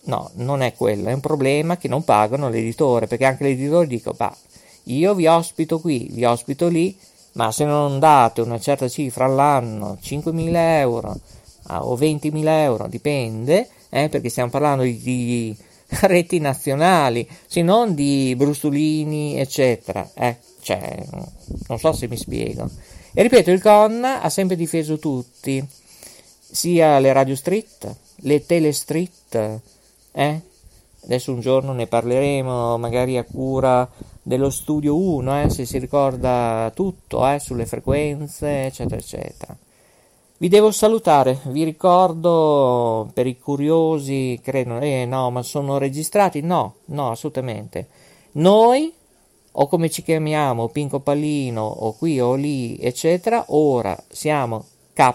no, 0.03 0.29
non 0.35 0.61
è 0.61 0.73
quello, 0.75 1.09
è 1.09 1.13
un 1.13 1.19
problema 1.19 1.77
che 1.77 1.87
non 1.87 2.03
pagano 2.03 2.49
l'editore, 2.49 3.07
perché 3.07 3.25
anche 3.25 3.43
l'editore 3.43 3.87
dice, 3.87 4.11
bah, 4.15 4.35
io 4.83 5.13
vi 5.15 5.27
ospito 5.27 5.79
qui, 5.79 6.09
vi 6.11 6.25
ospito 6.25 6.67
lì, 6.67 6.97
ma 7.33 7.51
se 7.51 7.65
non 7.65 7.99
date 7.99 8.41
una 8.41 8.59
certa 8.59 8.87
cifra 8.87 9.25
all'anno, 9.25 9.97
5.000 10.01 10.51
euro, 10.53 11.19
o 11.69 11.95
20.000 11.95 12.47
euro, 12.47 12.87
dipende, 12.87 13.67
eh, 13.91 14.09
perché 14.09 14.29
stiamo 14.29 14.49
parlando 14.49 14.83
di, 14.83 14.97
di 14.97 15.55
reti 16.01 16.39
nazionali, 16.39 17.27
se 17.45 17.61
non 17.61 17.93
di 17.93 18.33
brustolini, 18.35 19.37
eccetera. 19.37 20.09
Eh, 20.15 20.37
cioè, 20.61 21.03
non 21.67 21.77
so 21.77 21.91
se 21.91 22.07
mi 22.07 22.17
spiego. 22.17 22.69
E 23.13 23.21
ripeto, 23.21 23.51
il 23.51 23.61
CON 23.61 24.03
ha 24.05 24.29
sempre 24.29 24.55
difeso 24.55 24.97
tutti, 24.97 25.63
sia 26.39 26.97
le 26.99 27.11
radio 27.11 27.35
street, 27.35 27.95
le 28.15 28.45
tele 28.45 28.71
street, 28.71 29.59
eh? 30.13 30.41
Adesso 31.03 31.33
un 31.33 31.41
giorno 31.41 31.73
ne 31.73 31.87
parleremo, 31.87 32.77
magari 32.77 33.17
a 33.17 33.23
cura 33.23 33.89
dello 34.21 34.49
studio 34.51 34.95
1, 34.95 35.41
eh, 35.41 35.49
se 35.49 35.65
si 35.65 35.79
ricorda 35.79 36.71
tutto, 36.73 37.27
eh, 37.27 37.39
sulle 37.39 37.65
frequenze, 37.65 38.65
eccetera, 38.65 38.97
eccetera. 38.97 39.57
Vi 40.41 40.49
devo 40.49 40.71
salutare, 40.71 41.37
vi 41.49 41.63
ricordo 41.63 43.11
per 43.13 43.27
i 43.27 43.37
curiosi, 43.37 44.39
credono, 44.43 44.81
eh 44.81 45.05
no, 45.05 45.29
ma 45.29 45.43
sono 45.43 45.77
registrati? 45.77 46.41
No, 46.41 46.77
no, 46.85 47.11
assolutamente. 47.11 47.89
Noi, 48.31 48.91
o 49.51 49.67
come 49.67 49.87
ci 49.91 50.01
chiamiamo, 50.01 50.69
Pinco 50.69 50.99
Pallino, 50.99 51.61
o 51.61 51.93
qui 51.93 52.19
o 52.19 52.33
lì, 52.33 52.75
eccetera, 52.79 53.45
ora 53.49 53.95
siamo 54.09 54.65
K, 54.93 55.13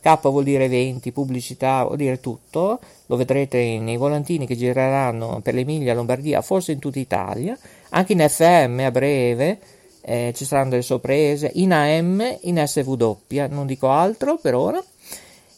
K 0.00 0.20
vuol 0.20 0.44
dire 0.44 0.66
eventi, 0.66 1.10
pubblicità, 1.10 1.82
vuol 1.82 1.96
dire 1.96 2.20
tutto, 2.20 2.78
lo 3.06 3.16
vedrete 3.16 3.80
nei 3.80 3.96
volantini 3.96 4.46
che 4.46 4.56
gireranno 4.56 5.40
per 5.42 5.54
l'Emilia, 5.54 5.94
Lombardia, 5.94 6.42
forse 6.42 6.70
in 6.70 6.78
tutta 6.78 7.00
Italia, 7.00 7.58
anche 7.88 8.12
in 8.12 8.24
FM 8.24 8.82
a 8.84 8.92
breve, 8.92 9.58
eh, 10.04 10.32
ci 10.34 10.44
saranno 10.44 10.70
delle 10.70 10.82
sorprese 10.82 11.50
in 11.54 11.72
AM, 11.72 12.38
in 12.42 12.62
SW, 12.64 13.16
non 13.48 13.66
dico 13.66 13.88
altro 13.90 14.36
per 14.36 14.54
ora. 14.54 14.82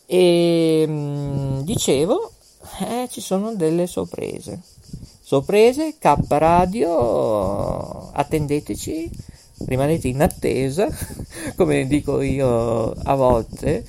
E 0.07 0.85
mm, 0.87 1.61
dicevo, 1.61 2.31
eh, 2.81 3.09
ci 3.11 3.21
sono 3.21 3.55
delle 3.55 3.87
sorprese. 3.87 4.61
Sorprese, 5.21 5.97
K 5.99 6.15
Radio, 6.29 8.11
attendeteci, 8.13 9.11
rimanete 9.67 10.07
in 10.07 10.23
attesa, 10.23 10.87
come 11.57 11.87
dico 11.89 12.21
io 12.21 12.93
a 12.93 13.15
volte 13.17 13.85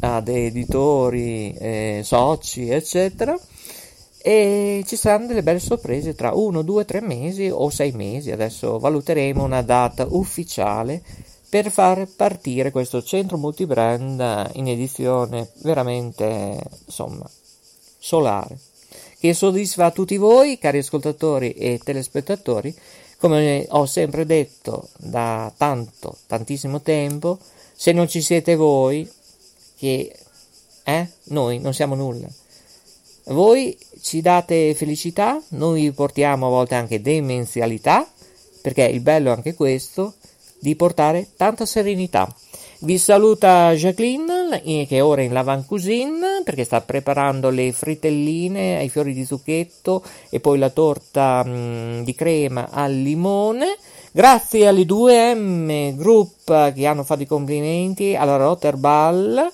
ad 0.00 0.28
editori, 0.28 1.54
eh, 1.54 2.00
soci, 2.04 2.68
eccetera 2.68 3.38
e 4.22 4.84
ci 4.86 4.96
saranno 4.96 5.26
delle 5.26 5.42
belle 5.42 5.58
sorprese 5.58 6.14
tra 6.14 6.32
uno, 6.32 6.62
due, 6.62 6.84
tre 6.84 7.00
mesi 7.00 7.50
o 7.52 7.68
sei 7.70 7.90
mesi. 7.92 8.30
Adesso 8.30 8.78
valuteremo 8.78 9.42
una 9.42 9.62
data 9.62 10.06
ufficiale 10.08 11.02
per 11.52 11.70
far 11.70 12.06
partire 12.06 12.70
questo 12.70 13.02
centro 13.02 13.36
multibrand 13.36 14.52
in 14.54 14.68
edizione 14.68 15.50
veramente 15.56 16.58
insomma 16.86 17.28
solare 17.98 18.58
che 19.18 19.34
soddisfa 19.34 19.90
tutti 19.90 20.16
voi 20.16 20.56
cari 20.56 20.78
ascoltatori 20.78 21.52
e 21.52 21.78
telespettatori 21.84 22.74
come 23.18 23.66
ho 23.68 23.84
sempre 23.84 24.24
detto 24.24 24.88
da 24.96 25.52
tanto 25.54 26.16
tantissimo 26.26 26.80
tempo 26.80 27.38
se 27.74 27.92
non 27.92 28.08
ci 28.08 28.22
siete 28.22 28.56
voi 28.56 29.06
che 29.76 30.10
eh, 30.84 31.08
noi 31.24 31.58
non 31.58 31.74
siamo 31.74 31.94
nulla 31.94 32.28
voi 33.26 33.76
ci 34.00 34.20
date 34.20 34.74
felicità, 34.74 35.40
noi 35.50 35.92
portiamo 35.92 36.46
a 36.46 36.50
volte 36.50 36.74
anche 36.74 37.00
demenzialità, 37.00 38.06
perché 38.60 38.84
il 38.84 39.00
bello 39.00 39.30
è 39.30 39.34
anche 39.34 39.54
questo, 39.54 40.14
di 40.58 40.74
portare 40.76 41.28
tanta 41.36 41.66
serenità. 41.66 42.32
Vi 42.80 42.98
saluta 42.98 43.72
Jacqueline, 43.74 44.60
che 44.60 44.86
è 44.88 45.04
ora 45.04 45.22
in 45.22 45.32
Lavan 45.32 45.64
Cuisine, 45.66 46.42
perché 46.44 46.64
sta 46.64 46.80
preparando 46.80 47.48
le 47.48 47.70
fritelline 47.70 48.78
ai 48.78 48.88
fiori 48.88 49.12
di 49.12 49.24
zucchetto 49.24 50.02
e 50.28 50.40
poi 50.40 50.58
la 50.58 50.70
torta 50.70 51.44
mh, 51.44 51.50
mm, 51.50 52.02
di 52.02 52.14
crema 52.16 52.70
al 52.70 52.92
limone. 52.92 53.76
Grazie 54.10 54.66
alle 54.66 54.82
2M 54.82 55.94
Group 55.94 56.72
che 56.72 56.86
hanno 56.86 57.04
fatto 57.04 57.22
i 57.22 57.26
complimenti, 57.26 58.16
alla 58.16 58.36
Rotterball 58.36 59.48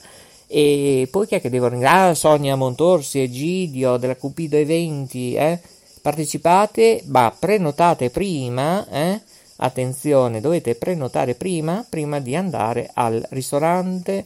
e 0.50 1.06
poi 1.10 1.26
chi 1.26 1.34
è 1.34 1.40
che 1.42 1.50
devo 1.50 1.68
ringraziare? 1.68 2.10
Ah, 2.10 2.14
Sonia 2.14 2.56
Montorsi, 2.56 3.20
Egidio 3.20 3.98
della 3.98 4.16
Cupido 4.16 4.56
Eventi, 4.56 5.34
eh? 5.34 5.60
Partecipate, 6.00 7.02
ma 7.06 7.34
prenotate 7.38 8.08
prima, 8.08 8.88
eh? 8.88 9.20
Attenzione, 9.56 10.40
dovete 10.40 10.74
prenotare 10.74 11.34
prima, 11.34 11.84
prima 11.86 12.18
di 12.18 12.34
andare 12.34 12.90
al 12.94 13.24
ristorante 13.30 14.24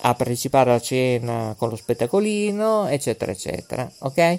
a 0.00 0.14
partecipare 0.14 0.70
alla 0.70 0.80
cena 0.80 1.54
con 1.56 1.68
lo 1.68 1.76
spettacolino, 1.76 2.88
eccetera, 2.88 3.30
eccetera, 3.30 3.88
ok? 4.00 4.38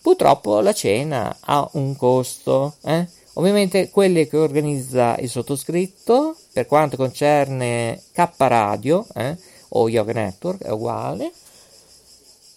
Purtroppo 0.00 0.60
la 0.60 0.72
cena 0.72 1.36
ha 1.40 1.68
un 1.72 1.96
costo, 1.96 2.74
eh? 2.84 3.06
Ovviamente 3.34 3.88
quelle 3.90 4.28
che 4.28 4.36
organizza 4.36 5.16
il 5.18 5.28
sottoscritto, 5.28 6.36
per 6.52 6.66
quanto 6.66 6.96
concerne 6.96 8.00
K 8.12 8.28
Radio, 8.36 9.06
eh? 9.14 9.36
O 9.74 9.88
Yoga 9.88 10.12
Network, 10.12 10.62
è 10.62 10.70
uguale. 10.70 11.32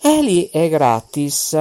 E 0.02 0.22
lì 0.22 0.50
è 0.50 0.70
gratis. 0.70 1.58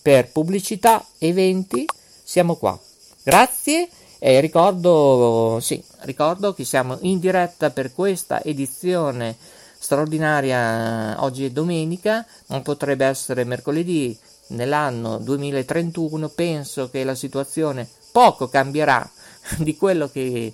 Per 0.00 0.30
pubblicità, 0.30 1.04
eventi, 1.18 1.86
siamo 2.22 2.56
qua. 2.56 2.78
Grazie 3.22 3.88
e 4.18 4.40
ricordo, 4.40 5.58
sì, 5.60 5.82
ricordo 6.02 6.54
che 6.54 6.64
siamo 6.64 6.96
in 7.00 7.18
diretta 7.18 7.70
per 7.70 7.92
questa 7.92 8.40
edizione 8.42 9.36
straordinaria. 9.76 11.16
Oggi 11.24 11.44
è 11.44 11.50
domenica, 11.50 12.24
non 12.46 12.62
potrebbe 12.62 13.04
essere 13.04 13.42
mercoledì 13.42 14.16
nell'anno 14.48 15.18
2031. 15.18 16.28
Penso 16.28 16.88
che 16.88 17.02
la 17.02 17.16
situazione 17.16 17.88
poco 18.12 18.48
cambierà 18.48 19.10
di 19.58 19.76
quello 19.76 20.08
che 20.08 20.52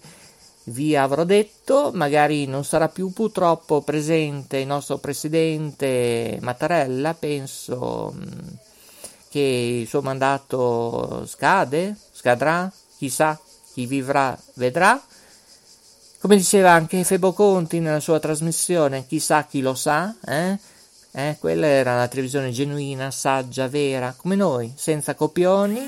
vi 0.68 0.96
avrò 0.96 1.24
detto, 1.24 1.90
magari 1.94 2.46
non 2.46 2.64
sarà 2.64 2.88
più 2.88 3.12
purtroppo 3.12 3.82
presente 3.82 4.58
il 4.58 4.66
nostro 4.66 4.98
presidente 4.98 6.38
Mattarella, 6.40 7.14
penso 7.14 8.14
mm, 8.14 8.48
che 9.28 9.80
il 9.82 9.86
suo 9.88 10.02
mandato 10.02 11.24
scade, 11.26 11.96
scadrà, 12.12 12.70
chissà, 12.96 13.38
chi 13.72 13.86
vivrà 13.86 14.36
vedrà. 14.54 15.00
Come 16.20 16.36
diceva 16.36 16.72
anche 16.72 17.04
Febo 17.04 17.32
Conti 17.32 17.78
nella 17.80 18.00
sua 18.00 18.18
trasmissione, 18.18 19.06
chissà 19.06 19.44
chi 19.44 19.60
lo 19.60 19.74
sa, 19.74 20.14
eh? 20.26 20.58
Eh, 21.12 21.36
quella 21.38 21.66
era 21.66 21.96
la 21.96 22.06
televisione 22.06 22.50
genuina, 22.50 23.10
saggia, 23.10 23.66
vera, 23.66 24.14
come 24.16 24.36
noi, 24.36 24.72
senza 24.76 25.14
copioni. 25.14 25.86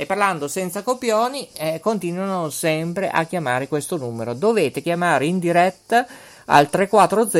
E 0.00 0.06
parlando 0.06 0.48
senza 0.48 0.82
copioni, 0.82 1.46
eh, 1.58 1.78
continuano 1.78 2.48
sempre 2.48 3.10
a 3.10 3.24
chiamare 3.24 3.68
questo 3.68 3.98
numero. 3.98 4.32
Dovete 4.32 4.80
chiamare 4.80 5.26
in 5.26 5.38
diretta 5.38 6.06
al 6.46 6.70
340 6.70 7.38